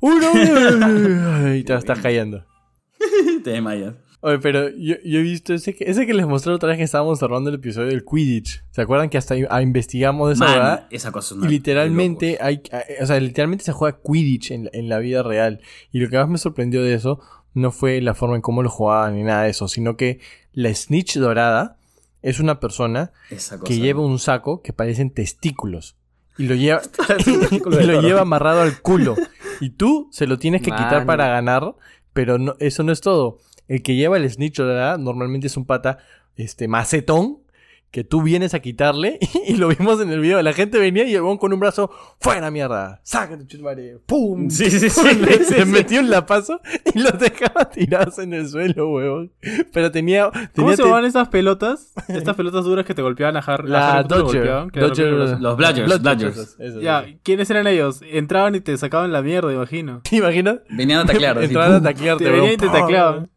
[0.00, 0.26] ¡Uno!
[0.32, 1.54] uno.
[1.54, 2.44] y te estás cayendo.
[3.44, 3.94] Te desmayas.
[4.24, 6.84] Oye, pero yo, yo he visto ese que, ese que les mostré otra vez que
[6.84, 8.62] estábamos cerrando el episodio del Quidditch.
[8.70, 10.86] ¿Se acuerdan que hasta ah, investigamos de esa Man, verdad?
[10.90, 12.46] esa cosa es Y una- literalmente de locos.
[12.46, 15.60] hay, eh, o sea, literalmente se juega Quidditch en, la- en la vida real.
[15.90, 17.18] Y lo que más me sorprendió de eso
[17.54, 20.20] no fue la forma en cómo lo jugaban ni nada de eso, sino que
[20.52, 21.76] La snitch dorada
[22.22, 23.68] es una persona Esa cosa.
[23.68, 25.96] que lleva un saco que parecen testículos.
[26.38, 26.80] Y lo lleva,
[27.26, 29.16] y lo lleva amarrado al culo.
[29.60, 31.74] Y tú se lo tienes que quitar para ganar,
[32.12, 33.38] pero no, eso no es todo.
[33.68, 35.98] El que lleva el snitch dorada normalmente es un pata
[36.36, 37.42] este, macetón
[37.92, 40.42] que tú vienes a quitarle y, lo vimos en el video.
[40.42, 41.90] La gente venía y huevón con un brazo,
[42.20, 44.48] fuera mierda, sácate, chusmare, pum.
[44.50, 45.14] Sí, sí, sí.
[45.14, 45.64] Le, sí.
[45.66, 46.60] metió un lapazo
[46.92, 49.30] y los dejaba tirados en el suelo, huevón.
[49.72, 50.30] Pero tenía.
[50.30, 51.92] ¿Cómo tenía se te- llaman estas pelotas?
[52.08, 53.68] Estas pelotas duras que te golpeaban a Harry.
[53.68, 54.70] La Dodger.
[55.38, 57.04] Los Bludgers, Ya.
[57.22, 58.00] ¿quiénes eran ellos?
[58.10, 60.00] Entraban y te sacaban la mierda, imagino.
[60.08, 60.60] ¿Te imaginas?
[60.70, 61.42] Venían a taclear.
[61.42, 63.31] Entraban a Te venían y te tacleaban.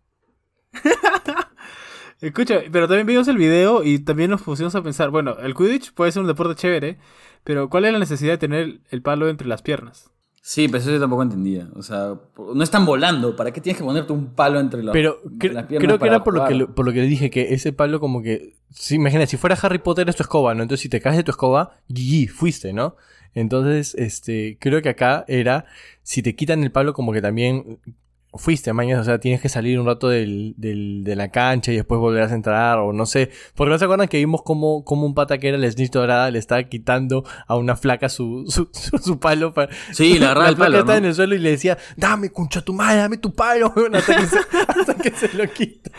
[2.21, 5.93] Escucha, pero también vimos el video y también nos pusimos a pensar, bueno, el Quidditch
[5.93, 6.97] puede ser un deporte chévere,
[7.43, 10.09] pero ¿cuál es la necesidad de tener el palo entre las piernas?
[10.47, 11.67] Sí, pero eso yo tampoco entendía.
[11.73, 13.36] O sea, no están volando.
[13.36, 16.15] ¿Para qué tienes que ponerte un palo entre los Pero las piernas creo que para
[16.17, 18.53] era por lo que, por lo que le dije, que ese palo como que...
[18.69, 20.61] Sí, imagina, si fuera Harry Potter es tu escoba, ¿no?
[20.61, 22.95] Entonces si te caes de tu escoba, GG, fuiste, ¿no?
[23.34, 25.65] Entonces, este, creo que acá era,
[26.03, 27.80] si te quitan el palo como que también
[28.38, 31.76] fuiste, mañana, o sea, tienes que salir un rato del, del- de la cancha y
[31.76, 33.30] después volverás a entrar, o no sé.
[33.56, 36.30] Porque no se acuerdan que vimos como, como un pata que era el snitch dorada
[36.32, 39.72] le estaba quitando a una flaca su, su, su, su palo para...
[39.92, 40.98] Sí, le agarraba La el palo, estaba ¿no?
[41.00, 44.16] en el suelo y le decía, dame, concha tu madre, dame tu palo, weón", hasta
[44.16, 44.38] que se,
[44.80, 45.92] hasta que se lo quita.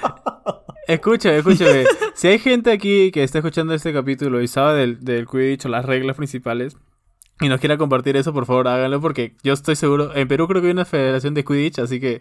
[0.88, 1.84] Escúchame, escúchame.
[2.14, 5.68] si hay gente aquí que está escuchando este capítulo y sabe del, del Quidditch o
[5.68, 6.76] las reglas principales
[7.40, 10.60] y nos quiera compartir eso, por favor háganlo porque yo estoy seguro, en Perú creo
[10.62, 12.20] que hay una federación de Quidditch, así que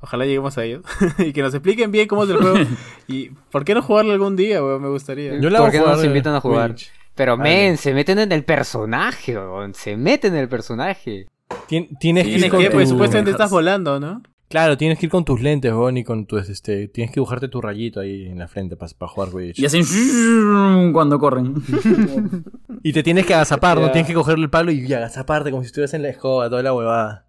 [0.00, 0.82] ojalá lleguemos a ellos
[1.18, 2.58] y que nos expliquen bien cómo es el juego
[3.08, 5.38] y por qué no jugarlo algún día, weón, me gustaría.
[5.38, 6.74] Yo la ¿Por qué no nos invitan a jugar?
[6.74, 6.92] Quidditch.
[7.14, 9.72] Pero, men, se meten en el personaje, weón.
[9.74, 11.28] Se meten en el personaje.
[11.68, 12.70] Tien- tienes Sí, que ir ¿Tienes con que?
[12.70, 14.20] Pues supuestamente estás volando, ¿no?
[14.54, 17.48] Claro, tienes que ir con tus lentes, weón, y con tu, este, tienes que dibujarte
[17.48, 19.58] tu rayito ahí en la frente para jugar Quidditch.
[19.58, 19.82] Y hacen
[20.92, 21.54] cuando corren.
[22.84, 23.86] Y te tienes que agazapar, ¿no?
[23.86, 23.92] Ya.
[23.92, 26.72] Tienes que cogerle el palo y agazaparte como si estuvieras en la escoba, toda la
[26.72, 27.26] huevada.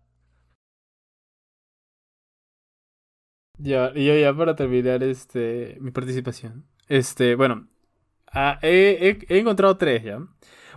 [3.58, 6.66] Ya, y yo ya para terminar este mi participación.
[6.88, 7.68] Este, bueno,
[8.32, 10.18] ah, he, he- he encontrado tres ya.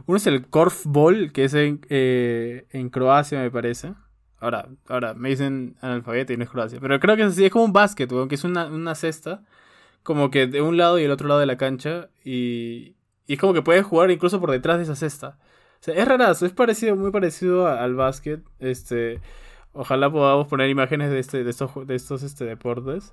[0.07, 3.93] Uno es el Korfball, que es en, eh, en Croacia, me parece.
[4.41, 6.79] Ahora, ahora me dicen analfabeto y no es Croacia.
[6.81, 9.43] Pero creo que es así, es como un básquet, weón, que es una, una cesta.
[10.03, 12.09] Como que de un lado y el otro lado de la cancha.
[12.25, 12.95] Y,
[13.27, 15.39] y es como que puedes jugar incluso por detrás de esa cesta.
[15.81, 18.41] O sea, es rarazo, es parecido, muy parecido a- al básquet.
[18.61, 19.21] Este.
[19.73, 23.13] Ojalá podamos poner imágenes de, este, de estos, de estos este, deportes.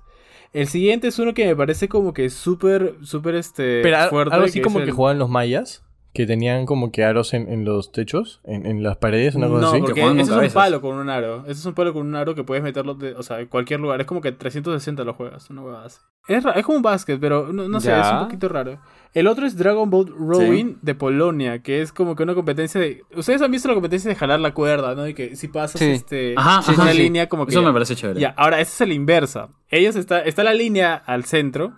[0.52, 4.34] El siguiente es uno que me parece como que súper, súper este, Pero fuerte.
[4.34, 5.84] algo así es como el- que jugaban los mayas,
[6.16, 9.60] que tenían como que aros en, en los techos, en, en las paredes, una cosa
[9.60, 9.80] no, así.
[9.80, 11.42] Porque es un palo con un aro.
[11.42, 13.80] Ese es un palo con un aro que puedes meterlo de, o sea, en cualquier
[13.80, 14.00] lugar.
[14.00, 15.98] Es como que 360 lo juegas, una huevada así.
[16.26, 18.78] Es, es como un básquet, pero no, no sé, es un poquito raro.
[19.12, 23.02] El otro es Dragon Boat Rowing de Polonia, que es como que una competencia de...
[23.14, 25.06] Ustedes han visto la competencia de jalar la cuerda, ¿no?
[25.06, 25.84] Y que si pasas Sí.
[25.90, 26.98] este, Ajá, una ajá, sí.
[26.98, 27.52] línea como que...
[27.52, 28.18] Eso me parece chévere.
[28.20, 29.48] Ya, ahora, esta es la inversa.
[29.70, 31.74] Ellos está, está la línea al centro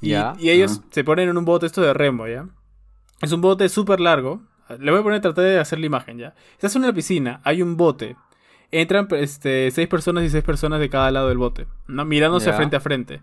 [0.00, 0.34] y, Ya.
[0.38, 0.88] y ellos Ajá.
[0.90, 2.46] se ponen en un bote esto de remo, ¿ya?
[3.24, 4.42] Es un bote súper largo.
[4.78, 6.34] Le voy a poner, tratar de hacer la imagen, ¿ya?
[6.52, 8.16] Estás en una piscina, hay un bote.
[8.70, 12.04] Entran este, seis personas y seis personas de cada lado del bote, ¿no?
[12.04, 13.22] Mirándose frente a frente.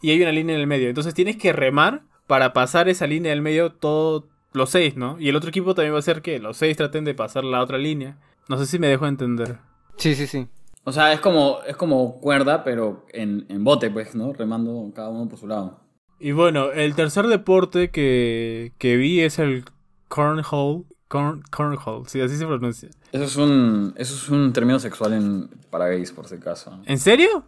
[0.00, 0.88] Y hay una línea en el medio.
[0.88, 5.16] Entonces tienes que remar para pasar esa línea del medio todos los seis, ¿no?
[5.20, 7.62] Y el otro equipo también va a hacer que los seis traten de pasar la
[7.62, 8.16] otra línea.
[8.48, 9.58] No sé si me dejo entender.
[9.96, 10.46] Sí, sí, sí.
[10.84, 14.32] O sea, es como, es como cuerda, pero en, en bote, pues, ¿no?
[14.32, 15.83] Remando cada uno por su lado.
[16.24, 19.66] Y bueno, el tercer deporte que, que vi es el
[20.08, 20.84] cornhole.
[21.06, 22.88] Corn, cornhole, sí, así se pronuncia.
[23.12, 26.80] Eso es un, eso es un término sexual en, para gays, por si acaso.
[26.86, 27.44] ¿En serio?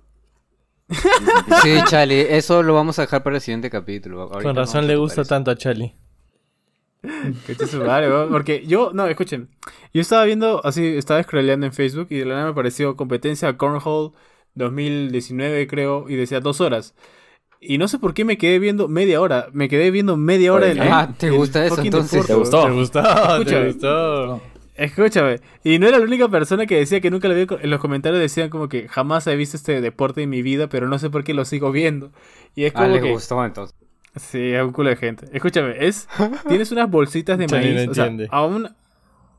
[1.63, 4.25] Sí, Charlie, eso lo vamos a dejar para el siguiente capítulo.
[4.25, 5.29] Ahorita Con razón le gusta eso.
[5.31, 5.95] tanto a Charlie.
[7.01, 9.49] Que weón, Porque yo, no, escuchen.
[9.95, 13.57] Yo estaba viendo, así, estaba scrolleando en Facebook y de la nada me apareció competencia
[13.57, 14.13] Cornhole
[14.55, 16.95] 2019, creo, y decía dos horas.
[17.61, 19.49] Y no sé por qué me quedé viendo media hora.
[19.53, 20.81] Me quedé viendo media hora del.
[20.83, 22.13] ah, ¿te gusta eso, entonces?
[22.27, 22.65] deporte, ¿Te gustó?
[22.67, 23.01] ¿Te gustó?
[23.01, 23.45] Escúchame.
[23.61, 24.43] ¿Te gustó?
[24.77, 27.47] Escúchame, y no era la única persona que decía que nunca lo había...
[27.63, 30.87] En los comentarios decían como que jamás he visto este deporte en mi vida, pero
[30.87, 32.13] no sé por qué lo sigo viendo.
[32.55, 33.11] Y es Ah, como le que...
[33.11, 33.75] gustó entonces.
[34.17, 35.29] Sí, a un culo de gente.
[35.33, 36.07] Escúchame, es...
[36.47, 37.87] Tienes unas bolsitas de maíz.
[37.87, 38.29] no o sea, entiende.
[38.31, 38.69] a un-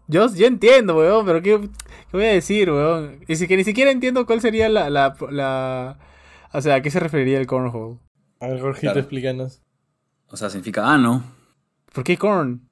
[0.07, 3.19] Yo, yo entiendo, weón, pero ¿qué, qué voy a decir, weón?
[3.27, 4.89] Y si que ni siquiera entiendo cuál sería la...
[4.89, 5.99] la, la...
[6.51, 7.97] O sea, ¿a qué se referiría el cornhole?
[8.39, 8.99] A ver, Jorgito, Claro.
[8.99, 9.61] explícanos.
[10.29, 11.23] O sea, significa ano.
[11.93, 12.69] ¿Por qué corn?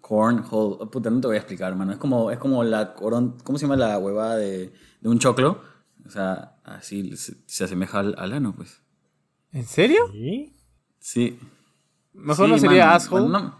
[0.00, 0.76] Cornhole.
[0.80, 1.92] Oh, puta, no te voy a explicar, hermano.
[1.92, 3.36] Es como, es como la coron...
[3.44, 5.62] ¿Cómo se llama la huevada de, de un choclo?
[6.06, 8.82] O sea, así se, se asemeja al, al ano, pues.
[9.52, 10.08] ¿En serio?
[10.12, 10.52] ¿Sí?
[10.98, 11.38] Sí.
[12.12, 12.96] Mejor Sí, no sería mano.
[12.96, 13.28] asshole.
[13.28, 13.58] No,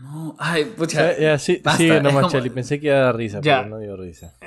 [0.00, 1.12] no, ay, pucha.
[1.14, 2.54] Ya, ya, sí, Basta, sigue nomás, como-.
[2.54, 3.58] Pensé que iba a dar risa, Ya.
[3.58, 4.34] pero no dio risa.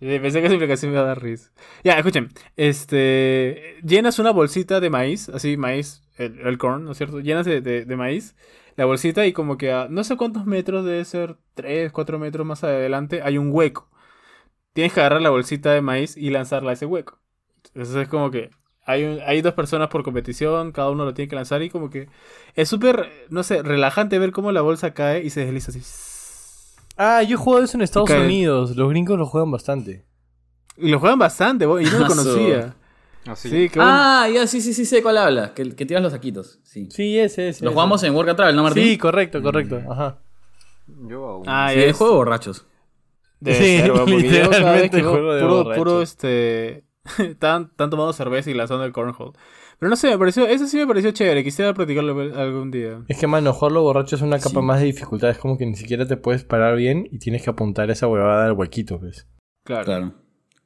[0.00, 1.50] Pensé que esa explicación me iba a dar risa.
[1.82, 2.28] Ya, escuchen.
[2.56, 3.76] Este.
[3.82, 7.20] Llenas una bolsita de maíz, así, maíz, el, el corn, ¿no es cierto?
[7.20, 8.34] Llenas de, de- de maíz
[8.76, 12.44] la bolsita y como que a no sé cuántos metros, debe ser 3, 4 metros
[12.44, 13.88] más adelante, hay un hueco.
[14.72, 17.20] Tienes que agarrar la bolsita de maíz y lanzarla a ese hueco.
[17.74, 18.50] Entonces es como que
[18.86, 21.90] hay, un- hay dos personas por competición, cada uno lo tiene que lanzar y como
[21.90, 22.08] que
[22.56, 25.82] es súper, no sé, relajante ver cómo la bolsa cae y se desliza así.
[26.96, 28.10] Ah, yo he jugado eso en Estados.
[28.10, 28.76] Unidos.
[28.76, 30.04] Los gringos lo juegan bastante.
[30.76, 32.16] Y lo juegan bastante, y no lo Aso.
[32.16, 32.74] conocía.
[33.26, 33.48] Así.
[33.48, 33.90] Sí, bueno.
[33.92, 35.54] Ah, ya, sí, sí, sí, sé cuál habla.
[35.54, 36.58] Que, que tiras los saquitos.
[36.62, 36.88] Sí.
[36.90, 37.64] Sí, ese, ese.
[37.64, 37.74] Lo ese.
[37.74, 38.82] jugamos en Work and Travel, ¿no, Martín?
[38.84, 39.80] Sí, correcto, correcto.
[39.90, 40.18] Ajá.
[41.08, 41.44] Yo aún.
[41.46, 42.66] Ah, Sí, ya el es- juego borrachos.
[43.40, 45.78] Debe Sí, ser, yo literalmente veo juego de puro, borrachos.
[45.78, 46.84] puro, este...
[47.18, 49.32] Están, están tomando cerveza y lanzando el cornhole.
[49.78, 50.46] Pero no sé, me pareció...
[50.46, 51.42] Eso sí me pareció chévere.
[51.44, 53.02] Quisiera practicarlo algún día.
[53.08, 54.66] Es que, mano, jugarlo borracho es una capa Sí.
[54.66, 55.30] más de dificultad.
[55.30, 58.46] Es como que ni siquiera te puedes parar bien y tienes que apuntar esa huevada
[58.46, 59.26] al huequito, pues.
[59.64, 59.84] Claro.
[59.84, 60.14] Claro.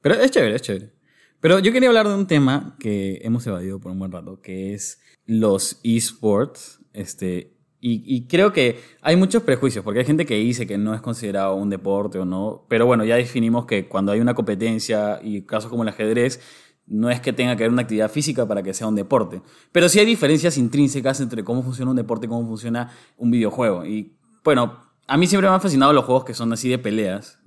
[0.03, 0.93] Pero es chévere, es chévere.
[1.41, 4.75] Pero yo quería hablar de un tema que hemos evadido por un buen rato, que
[4.75, 6.81] es los esports.
[6.93, 10.95] Este, y, y creo que hay muchos prejuicios, porque hay gente que dice que no
[10.95, 12.67] es considerado un deporte o no.
[12.69, 16.41] Pero bueno, ya definimos que cuando hay una competencia y casos como el ajedrez,
[16.89, 19.43] no es que tenga que haber una actividad física para que sea un deporte.
[19.73, 23.85] Pero sí hay diferencias intrínsecas entre cómo funciona un deporte y cómo funciona un videojuego.
[23.85, 27.39] Y bueno, a mí siempre me han fascinado los juegos que son así de peleas.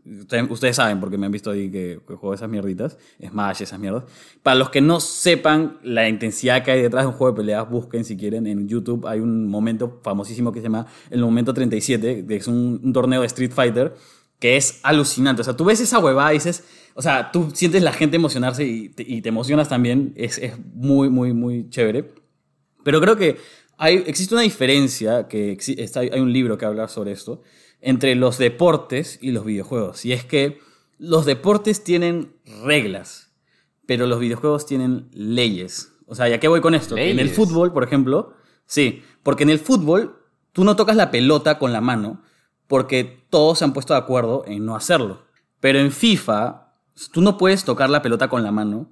[0.50, 4.04] Ustedes, saben, porque me han visto ahí que, que juego esas mierditas, Smash, esas mierdas.
[4.42, 7.70] Para los que no sepan la intensidad que hay detrás de un juego de peleas,
[7.70, 9.06] busquen si quieren en YouTube.
[9.06, 13.22] Hay un momento famosísimo que se llama el momento 37, que es un, un torneo
[13.22, 13.94] de Street Fighter,
[14.40, 15.42] que es alucinante.
[15.42, 16.64] O sea, tú ves esa huevada y dices,
[16.94, 20.14] o sea, tú sientes la gente emocionarse y te, y te emocionas también.
[20.16, 22.14] Es, es muy, muy, muy chévere.
[22.84, 23.38] Pero creo que
[23.78, 27.42] hay, existe una diferencia, que está, hay un libro que habla sobre esto,
[27.80, 30.06] entre los deportes y los videojuegos.
[30.06, 30.60] Y es que
[30.98, 33.32] los deportes tienen reglas,
[33.88, 35.94] pero los videojuegos tienen leyes.
[36.06, 36.96] O sea, ¿ya qué voy con esto?
[36.96, 37.36] Que En el Leyes.
[37.36, 38.34] fútbol, por ejemplo,
[38.66, 40.20] sí, porque en el fútbol
[40.52, 42.22] tú no tocas la pelota con la mano,
[42.68, 45.26] porque todos se han puesto de acuerdo en no hacerlo.
[45.60, 46.71] Pero en FIFA,
[47.12, 48.92] tú no puedes tocar la pelota con la mano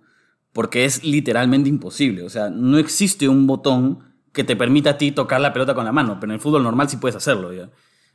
[0.53, 2.23] porque es literalmente imposible.
[2.23, 3.99] O sea, no existe un botón
[4.33, 6.63] que te permita a ti tocar la pelota con la mano, pero en el fútbol
[6.63, 7.51] normal sí puedes hacerlo.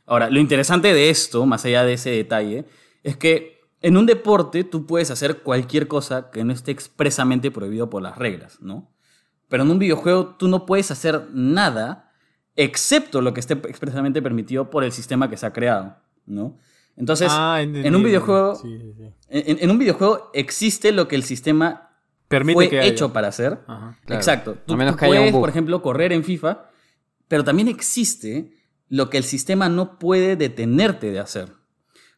[0.05, 2.65] Ahora, lo interesante de esto, más allá de ese detalle,
[3.03, 7.89] es que en un deporte tú puedes hacer cualquier cosa que no esté expresamente prohibido
[7.89, 8.91] por las reglas, ¿no?
[9.47, 12.11] Pero en un videojuego tú no puedes hacer nada
[12.55, 16.57] excepto lo que esté expresamente permitido por el sistema que se ha creado, ¿no?
[16.97, 19.03] Entonces, Ah, en un videojuego, Sí, sí, sí.
[19.29, 21.89] en, en un videojuego existe lo que el sistema
[22.27, 22.87] Permite fue que haya.
[22.89, 23.59] hecho para hacer.
[23.67, 23.97] Ajá.
[24.05, 24.19] Claro.
[24.19, 24.57] Exacto.
[24.65, 25.41] Tú, A menos tú que haya un puedes, bug.
[25.41, 26.69] por ejemplo, correr en FIFA,
[27.27, 28.51] pero también existe
[28.87, 31.53] lo que el sistema no puede detenerte de hacer.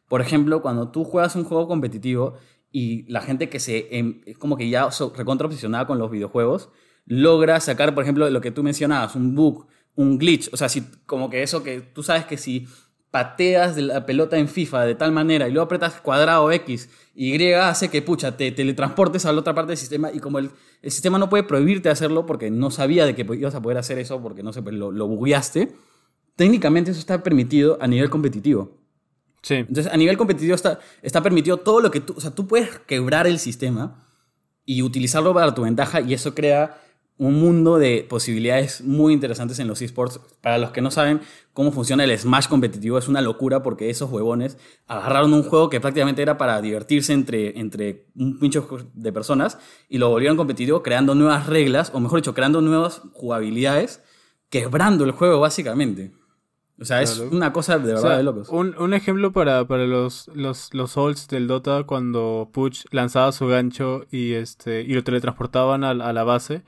[0.08, 2.34] Por ejemplo, cuando tú juegas un juego competitivo
[2.70, 6.10] y la gente que se em, es como que ya so- recontra obsesionada con los
[6.10, 6.70] videojuegos
[7.06, 10.82] logra sacar, por ejemplo, lo que tú mencionabas, un bug, un glitch, o sea, si
[11.06, 12.66] como que eso que tú sabes que si
[13.10, 17.88] pateas la pelota en FIFA de tal manera y luego apretas cuadrado X, Y hace
[17.88, 20.50] que, pucha, te teletransportes a la otra parte del sistema y como el,
[20.82, 23.98] el sistema no puede prohibirte hacerlo porque no sabía de que ibas a poder hacer
[23.98, 25.72] eso porque no sé, pues, lo, lo bugueaste,
[26.36, 28.76] técnicamente eso está permitido a nivel competitivo.
[29.42, 29.54] Sí.
[29.54, 32.78] Entonces, a nivel competitivo está, está permitido todo lo que tú, o sea, tú puedes
[32.80, 34.04] quebrar el sistema
[34.64, 36.78] y utilizarlo para tu ventaja y eso crea
[37.18, 40.20] un mundo de posibilidades muy interesantes en los esports.
[40.40, 41.20] Para los que no saben
[41.52, 44.56] cómo funciona el Smash competitivo, es una locura porque esos huevones
[44.86, 49.58] agarraron un juego que prácticamente era para divertirse entre, entre un pincho de personas
[49.88, 54.00] y lo volvieron competitivo creando nuevas reglas, o mejor dicho, creando nuevas jugabilidades,
[54.48, 56.12] quebrando el juego básicamente.
[56.80, 57.30] O sea, es Claro.
[57.36, 58.48] una cosa de O verdad sea, de locos.
[58.50, 63.48] Un, un ejemplo para, para los, los, los souls del Dota cuando Puch lanzaba su
[63.48, 66.62] gancho y este y lo teletransportaban a, a la base.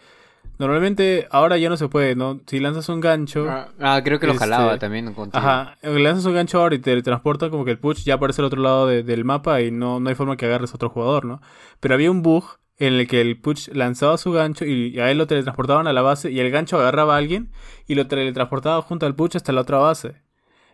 [0.60, 2.38] Normalmente ahora ya no se puede, ¿no?
[2.46, 5.38] Si lanzas un gancho, Ah, ah, creo que lo Este, jalaba también contigo.
[5.38, 8.46] ajá, lanzas un gancho ahora y te teletransporta como que el Puch ya aparece al
[8.46, 11.24] otro lado de- del mapa y no, no hay forma que agarres a otro jugador,
[11.24, 11.40] ¿no?
[11.80, 12.44] Pero había un bug
[12.78, 16.02] en el que el Puch lanzaba su gancho y a él lo teletransportaban a la
[16.02, 17.50] base y el gancho agarraba a alguien
[17.88, 20.16] y lo teletransportaba junto al Puch hasta la otra base.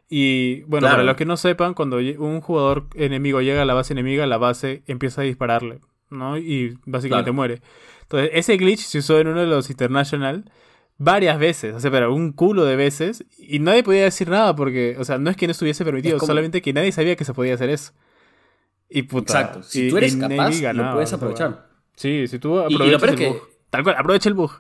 [0.08, 0.94] Y bueno, Claro.
[0.96, 4.38] para los que no sepan, cuando un jugador enemigo llega a la base enemiga, la
[4.38, 5.80] base empieza a dispararle,
[6.10, 6.38] ¿no?
[6.38, 7.34] Y básicamente Claro.
[7.34, 7.62] muere.
[8.06, 10.50] Entonces, ese glitch se usó en uno de los International
[10.98, 14.96] varias veces, o sea, pero un culo de veces, y nadie podía decir nada porque,
[14.98, 17.24] o sea, no es que no estuviese permitido, Es como- solamente que nadie sabía que
[17.24, 17.92] se podía hacer eso.
[18.88, 19.40] Y puta.
[19.40, 19.62] Exacto.
[19.64, 21.68] Si y- tú eres capaz, Navy lo ganaba, puedes aprovechar.
[21.96, 23.48] Sí, si tú y lo aprovechas peor el es que- bug.
[23.70, 24.52] Tal cual, aprovecha el bug.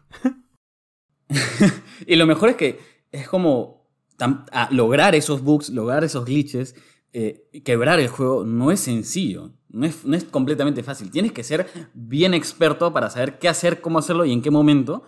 [2.06, 2.78] y lo mejor es que
[3.12, 3.86] es como
[4.70, 6.74] lograr esos bugs, lograr esos glitches,
[7.12, 9.52] eh, quebrar el juego no es sencillo.
[9.68, 11.10] No es, no es completamente fácil.
[11.10, 15.04] Tienes que ser bien experto para saber qué hacer, cómo hacerlo y en qué momento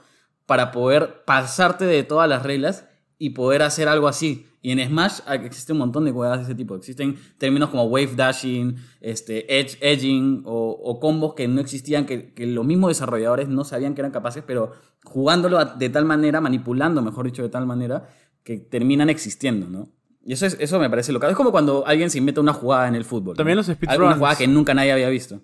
[0.46, 2.86] para poder pasarte de todas las reglas
[3.18, 4.46] y poder hacer algo así.
[4.60, 6.74] Y en Smash existe un montón de jugadas de ese tipo.
[6.74, 12.32] Existen términos como wave dashing, este, edge, edging o, o combos que no existían, que,
[12.34, 14.72] que los mismos desarrolladores no sabían que eran capaces, pero
[15.04, 18.08] jugándolo de tal manera, manipulando, mejor dicho, de tal manera,
[18.42, 19.90] que terminan existiendo, ¿no?
[20.24, 21.30] Y eso, es, eso me parece local.
[21.30, 23.34] Es como cuando alguien se inventa una jugada en el fútbol.
[23.34, 23.36] ¿no?
[23.36, 24.16] También los Alguna speedruns.
[24.18, 25.40] jugada que nunca nadie había visto.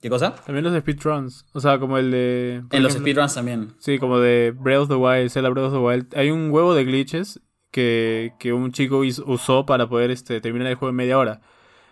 [0.00, 0.34] ¿Qué cosa?
[0.44, 1.46] También los speedruns.
[1.52, 2.62] O sea, como el de.
[2.70, 3.74] En los speedruns también.
[3.78, 6.14] Sí, como de Breath of the Wild, Zelda Breath of the Wild.
[6.16, 7.40] Hay un huevo de glitches
[7.70, 11.40] que, que un chico usó para poder este, terminar el juego en media hora.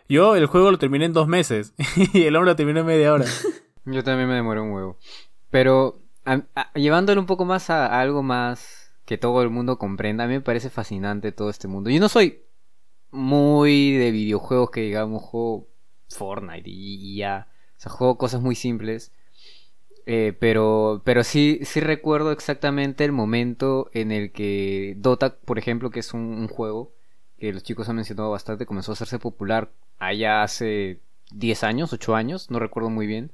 [0.09, 1.73] Yo el juego lo terminé en dos meses
[2.13, 3.27] y el hombre lo terminó en media hora.
[3.85, 4.99] Yo también me demoré un huevo.
[5.51, 8.80] Pero a- a- llevándolo un poco más a, a algo más
[9.11, 11.91] que todo el mundo comprenda, a mí me parece fascinante todo este mundo.
[11.91, 12.45] Yo no soy
[13.11, 15.67] muy de videojuegos que digamos juego
[16.09, 17.49] Fortnite y, ya.
[17.77, 19.11] O sea, juego cosas muy simples.
[20.07, 25.91] Eh, pero, pero sí, sí recuerdo exactamente el momento en el que Dota, por ejemplo,
[25.91, 26.93] que es un, un juego
[27.37, 31.01] que los chicos han mencionado bastante, comenzó a hacerse popular allá hace
[31.33, 33.33] 10 años, 8 años, no recuerdo muy bien.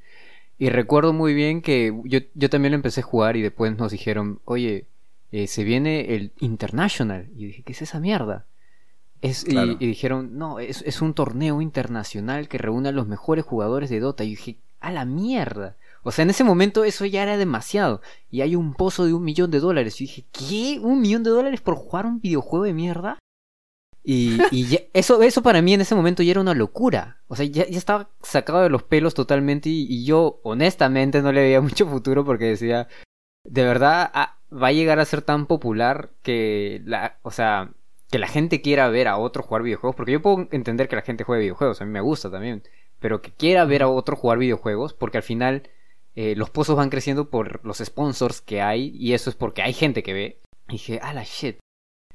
[0.56, 3.92] Y recuerdo muy bien que yo, yo también lo empecé a jugar y después nos
[3.92, 4.86] dijeron, oye,
[5.42, 7.28] eh, se viene el International.
[7.34, 8.46] Y yo dije, ¿qué es esa mierda?
[9.22, 9.72] Es, y- Claro.
[9.78, 14.00] y, dijeron, no, es, es un torneo internacional que reúne a los mejores jugadores de
[14.00, 14.24] Dota.
[14.24, 15.76] Y yo dije, a la mierda.
[16.02, 18.00] O sea, en ese momento eso ya era demasiado.
[18.30, 20.00] Y hay un pozo de un millón de dólares.
[20.00, 20.78] Y yo dije, ¿qué?
[20.80, 23.18] ¿Un millón de dólares por jugar un videojuego de mierda?
[24.04, 27.18] Y, y ya- eso, eso para mí en ese momento ya era una locura.
[27.26, 31.32] O sea, ya, ya estaba sacado de los pelos totalmente y, y yo honestamente no
[31.32, 32.86] le veía mucho futuro porque decía,
[33.44, 37.70] de verdad ah, va a llegar a ser tan popular que la, o sea,
[38.10, 41.02] que la gente quiera ver a otro jugar videojuegos, porque yo puedo entender que la
[41.02, 42.62] gente juegue videojuegos, a mí me gusta también,
[43.00, 45.68] pero que quiera ver a otro jugar videojuegos, porque al final
[46.14, 49.72] eh, los pozos van creciendo por los sponsors que hay y eso es porque hay
[49.72, 50.40] gente que ve.
[50.68, 51.58] Y dije, ah, la shit.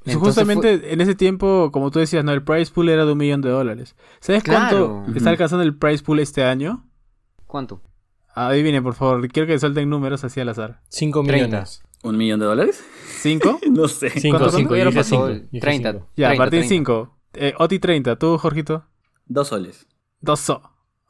[0.04, 3.18] Entonces Justamente en ese tiempo, como tú decías, no, el price pool era de un
[3.20, 3.96] millón de dólares.
[4.20, 5.04] ¿Sabes Claro.
[5.04, 6.90] cuánto está alcanzando el price pool este año?
[7.46, 7.82] ¿Cuánto?
[8.34, 9.28] Adivine, por favor.
[9.28, 10.82] Quiero que suelten números así al azar.
[10.90, 11.46] 5 Treinta.
[11.48, 11.84] millones.
[12.04, 12.84] ¿Un millón de dólares?
[13.20, 13.60] ¿Cinco?
[13.70, 14.10] no sé.
[14.10, 15.47] 5, ¿Cuánto 5, Hubiera dije pasado 5.
[15.52, 15.91] el 30.
[16.16, 16.68] Ya, 30, Martín 30.
[16.70, 17.18] 5.
[17.34, 18.16] Eh, Oti 30.
[18.18, 18.86] ¿Tú, Jorgito?
[19.26, 19.88] Dos soles.
[20.20, 20.62] Dos so.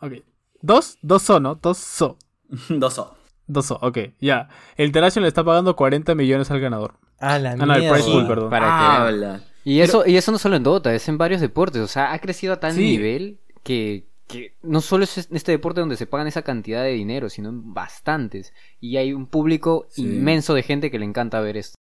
[0.02, 0.14] Ok.
[0.62, 0.98] ¿Dos?
[1.02, 1.56] Dos so, ¿no?
[1.56, 2.18] Dos so.
[2.70, 3.14] Dos soles.
[3.48, 3.98] Dos so, ok.
[4.20, 4.50] Ya.
[4.76, 6.96] El International le está pagando 40 millones al ganador.
[7.20, 7.96] Ah, la Ah, no, el mierda.
[7.96, 8.50] price pool, perdón.
[8.50, 9.02] Para que vean.
[9.02, 9.44] Habla.
[9.64, 11.82] Y eso, y eso no solo en Dota, es en varios deportes.
[11.82, 12.82] O sea, ha crecido a tal Sí.
[12.82, 16.92] nivel que, que no solo es en este deporte donde se pagan esa cantidad de
[16.92, 18.54] dinero, sino en bastantes.
[18.80, 20.04] Y hay un público Sí.
[20.04, 21.76] inmenso de gente que le encanta ver esto.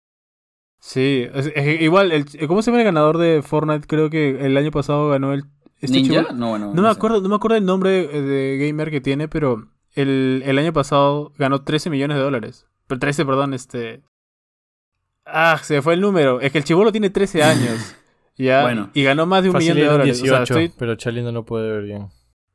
[0.81, 1.27] Sí.
[1.35, 3.87] es- es- igual, el, ¿cómo se llama el ganador de Fortnite?
[3.87, 5.45] Creo que el año pasado ganó el...
[5.81, 6.23] este ¿Ninja?
[6.25, 6.73] chivo- No, bueno.
[6.75, 6.97] No me sé.
[6.97, 11.33] acuerdo, no me acuerdo el nombre de, gamer que tiene, pero el, el año pasado
[11.39, 12.67] ganó 13 millones de dólares.
[12.87, 14.03] Pero 13, perdón, este.
[15.27, 16.41] Ah, se fue el número.
[16.41, 17.97] Es que el chivolo tiene 13 años.
[18.39, 18.63] Ya.
[18.63, 18.89] Bueno.
[18.95, 20.23] y ganó más de un millón de dólares.
[20.23, 20.73] 18, o sea, estoy.
[20.79, 22.09] pero Charlie no lo puede ver bien.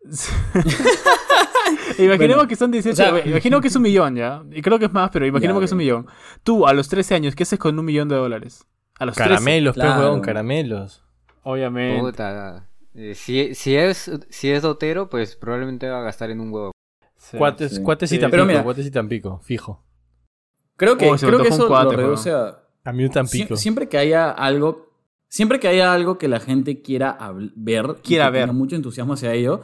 [1.97, 2.91] Imaginemos Bueno, que son 18.
[2.91, 4.43] o sea- imaginemos que es un millón, ya.
[4.51, 6.07] Y creo que es más, pero imaginemos Ya, que es un millón.
[6.43, 8.65] Tú, a los 13 años, ¿qué haces con un millón de dólares?
[8.99, 9.29] A los 13.
[9.29, 10.01] Caramelos, pues, claro.
[10.01, 11.03] huevón, caramelos.
[11.43, 11.99] Obviamente.
[12.01, 12.67] Puta.
[12.93, 16.71] Eh, si, si es si es dotero, pues probablemente va a gastar en un huevo.
[17.17, 17.37] Sí.
[17.37, 17.81] Cuates, sí.
[17.83, 18.21] cuates y Sí.
[18.21, 19.83] Tampico, mira- cuates y Tampico, fijo.
[20.77, 22.59] Creo que, Oh, creo que eso cuate, lo reduce a...
[22.83, 23.55] A mí un Tampico.
[23.55, 24.91] Sie- siempre que haya algo...
[25.27, 27.17] Siempre que haya algo que la gente quiera
[27.55, 28.53] ver, Quiera ver.
[28.53, 29.61] mucho entusiasmo hacia ello,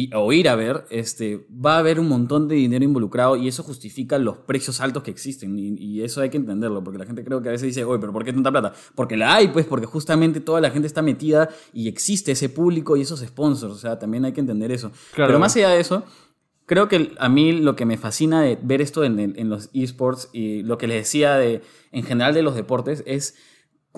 [0.00, 3.48] y, o ir a ver, este, va a haber un montón de dinero involucrado y
[3.48, 5.58] eso justifica los precios altos que existen.
[5.58, 7.98] Y, y eso hay que entenderlo, porque la gente creo que a veces dice, oye,
[7.98, 8.72] pero ¿por qué tanta plata?
[8.94, 12.96] Porque la hay, pues, porque justamente toda la gente está metida y existe ese público
[12.96, 13.72] y esos sponsors.
[13.74, 14.92] O sea, también hay que entender eso.
[15.14, 15.28] Claro.
[15.30, 16.04] Pero más allá de eso,
[16.66, 19.70] creo que a mí lo que me fascina de ver esto en, en- en los
[19.72, 23.34] esports y lo que les decía de, en general de los deportes es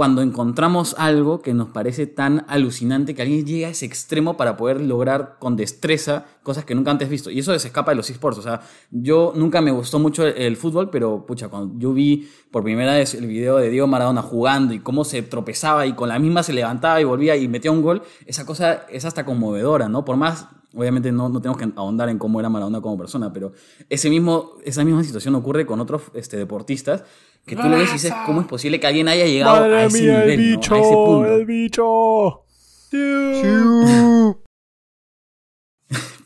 [0.00, 4.56] cuando encontramos algo que nos parece tan alucinante que alguien llega a ese extremo para
[4.56, 7.30] poder lograr con destreza cosas que nunca antes visto.
[7.30, 8.38] Y eso se escapa de los esports.
[8.38, 12.30] O sea, yo nunca me gustó mucho el, el fútbol, pero pucha, cuando yo vi
[12.50, 16.08] por primera vez el video de Diego Maradona jugando y cómo se tropezaba y con
[16.08, 19.90] la misma se levantaba y volvía y metía un gol, esa cosa es hasta conmovedora,
[19.90, 20.06] ¿no?
[20.06, 23.52] Por más Obviamente no, no tenemos que ahondar en cómo era Maradona como persona, pero
[23.88, 27.02] ese mismo, esa misma situación ocurre con otros este, deportistas
[27.44, 30.02] que tú lo ves y dices, ¿cómo es posible que alguien haya llegado a ese
[30.02, 30.60] nivel, ¿no?
[30.60, 31.46] a ese punto?
[31.46, 32.44] bicho!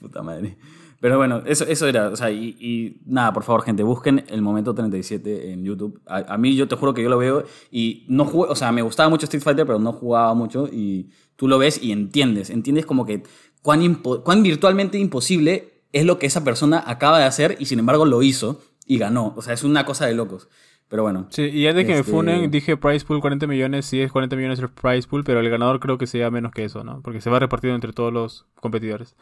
[0.00, 0.56] Puta madre.
[1.00, 2.08] Pero bueno, eso, eso era.
[2.08, 6.00] O sea, y, y nada, por favor, gente, busquen el momento 37 en YouTube.
[6.06, 8.50] A, a mí, yo te juro que yo lo veo y no jugué.
[8.50, 10.66] O sea, me gustaba mucho Street Fighter, pero no jugaba mucho.
[10.66, 12.48] Y tú lo ves y entiendes.
[12.48, 13.22] Entiendes como que
[13.64, 18.04] cuán, cuán virtualmente imposible es lo que esa persona acaba de hacer y sin embargo
[18.04, 19.32] lo hizo y ganó.
[19.38, 20.48] O sea, es una cosa de locos.
[20.88, 21.28] Pero bueno.
[21.30, 24.12] Sí, y antes de que Este- me funen, dije price pool 40 millones, sí es
[24.12, 27.00] 40 millones el price pool, pero el ganador creo que sea menos que eso, ¿no?
[27.00, 29.16] Porque se va repartido entre todos los competidores.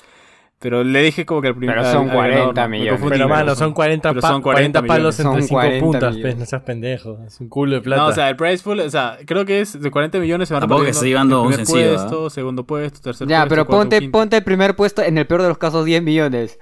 [0.62, 2.68] Pero le dije como que al primer Pero son al ganador, 40 ¿no?
[2.68, 2.92] Me millones.
[3.00, 5.84] confundí, Pero mano, son 40, Pero pa- son 40 40 palos entre Son 5 40
[5.84, 6.36] puntas, pues, millones.
[6.38, 7.18] no seas pendejo.
[7.26, 8.02] Es un culo de plata.
[8.02, 10.54] No, o sea, el price pool, o sea, creo que es de 40 millones se
[10.54, 13.48] van Tampoco que esté llevando el un primer sencillo, puesto, segundo puesto, tercer Ya, puesto,
[13.50, 14.18] pero cuarto, ponte, quinto.
[14.18, 16.58] ponte el primer puesto, en el peor de los casos, 10 millones.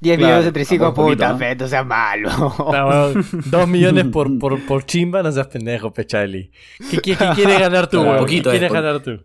[0.00, 1.38] 10 Claro, millones entre 5 tampoco poquito, putas, ¿no?
[1.38, 2.28] fe, no seas malo.
[2.58, 6.50] No, weón, dos millones por, por, por chimba, no seas pendejo, Pechali.
[6.90, 9.22] ¿Qué, qué, qué quieres ganar tú, poquito ¿Qué es, quieres ganar tú?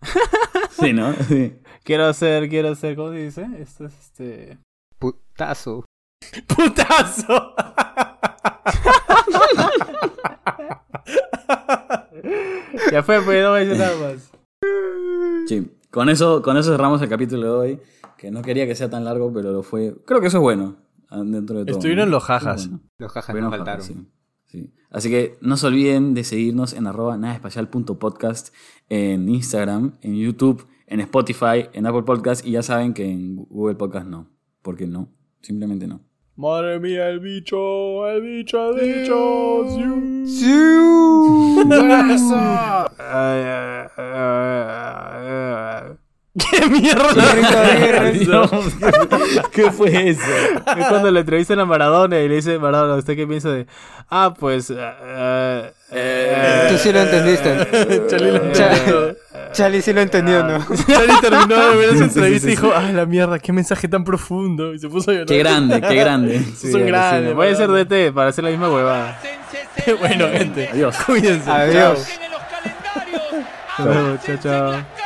[0.80, 1.12] Sí, ¿no?
[1.28, 1.54] Sí.
[1.84, 3.46] Quiero hacer, quiero hacer, ¿cómo se dice?
[3.58, 4.58] Esto es este...
[4.98, 5.84] Putazo.
[6.48, 7.54] ¡Putazo!
[12.90, 14.30] Ya fue, pues no voy a decir nada más.
[15.46, 17.80] Sí, con eso, con eso cerramos el capítulo de hoy,
[18.16, 19.96] que no quería que sea tan largo, pero lo fue.
[20.06, 20.76] Creo que eso es bueno,
[21.08, 21.76] ah, dentro de todo.
[21.76, 22.12] Estuvieron ¿no?
[22.16, 22.68] los jajas.
[22.68, 22.84] Bueno.
[22.98, 23.82] Los jajas jajas, faltaron.
[23.82, 24.06] sí,
[24.46, 24.72] sí.
[24.90, 28.54] Así que no se olviden de seguirnos en arroba nadaespacial.podcast
[28.88, 33.74] en Instagram, en YouTube, en Spotify, en Apple Podcast y ya saben que en Google
[33.76, 34.30] Podcast no,
[34.62, 35.08] porque no,
[35.42, 36.00] simplemente no.
[36.36, 39.64] Madre mía, el bicho, el bicho, el bicho.
[42.98, 44.24] ay, ay, ay.
[46.36, 47.04] ¡Qué mierda!
[49.52, 50.20] ¿Qué fue eso?
[50.76, 53.66] Es cuando le entrevistan a Maradona y le dice, Maradona, ¿usted qué piensa de...?
[54.10, 54.70] Ah, pues...
[54.70, 58.06] eh, eh, eh, Tú sí lo entendiste.
[58.08, 59.16] Charlie lo entendió.
[59.52, 60.58] Charlie sí lo entendió, ¿no?
[60.88, 62.72] Charlie terminó de ver esa Sí, sí, entrevista sí, y dijo, sí.
[62.76, 63.38] ¡ay, la mierda!
[63.38, 64.74] ¡Qué mensaje tan profundo!
[64.74, 65.28] Y se puso a llorar.
[65.28, 66.40] Qué grande, qué grande.
[66.56, 67.34] Sí, son grandes.
[67.34, 67.70] Voy a ser.
[67.70, 69.20] DT para hacer la misma huevada.
[70.00, 70.68] bueno, gente.
[70.72, 70.96] Adiós.
[71.06, 71.48] Cuídense.
[71.48, 72.08] Adiós.
[73.76, 74.18] Chao.
[74.24, 74.84] Chao, chao.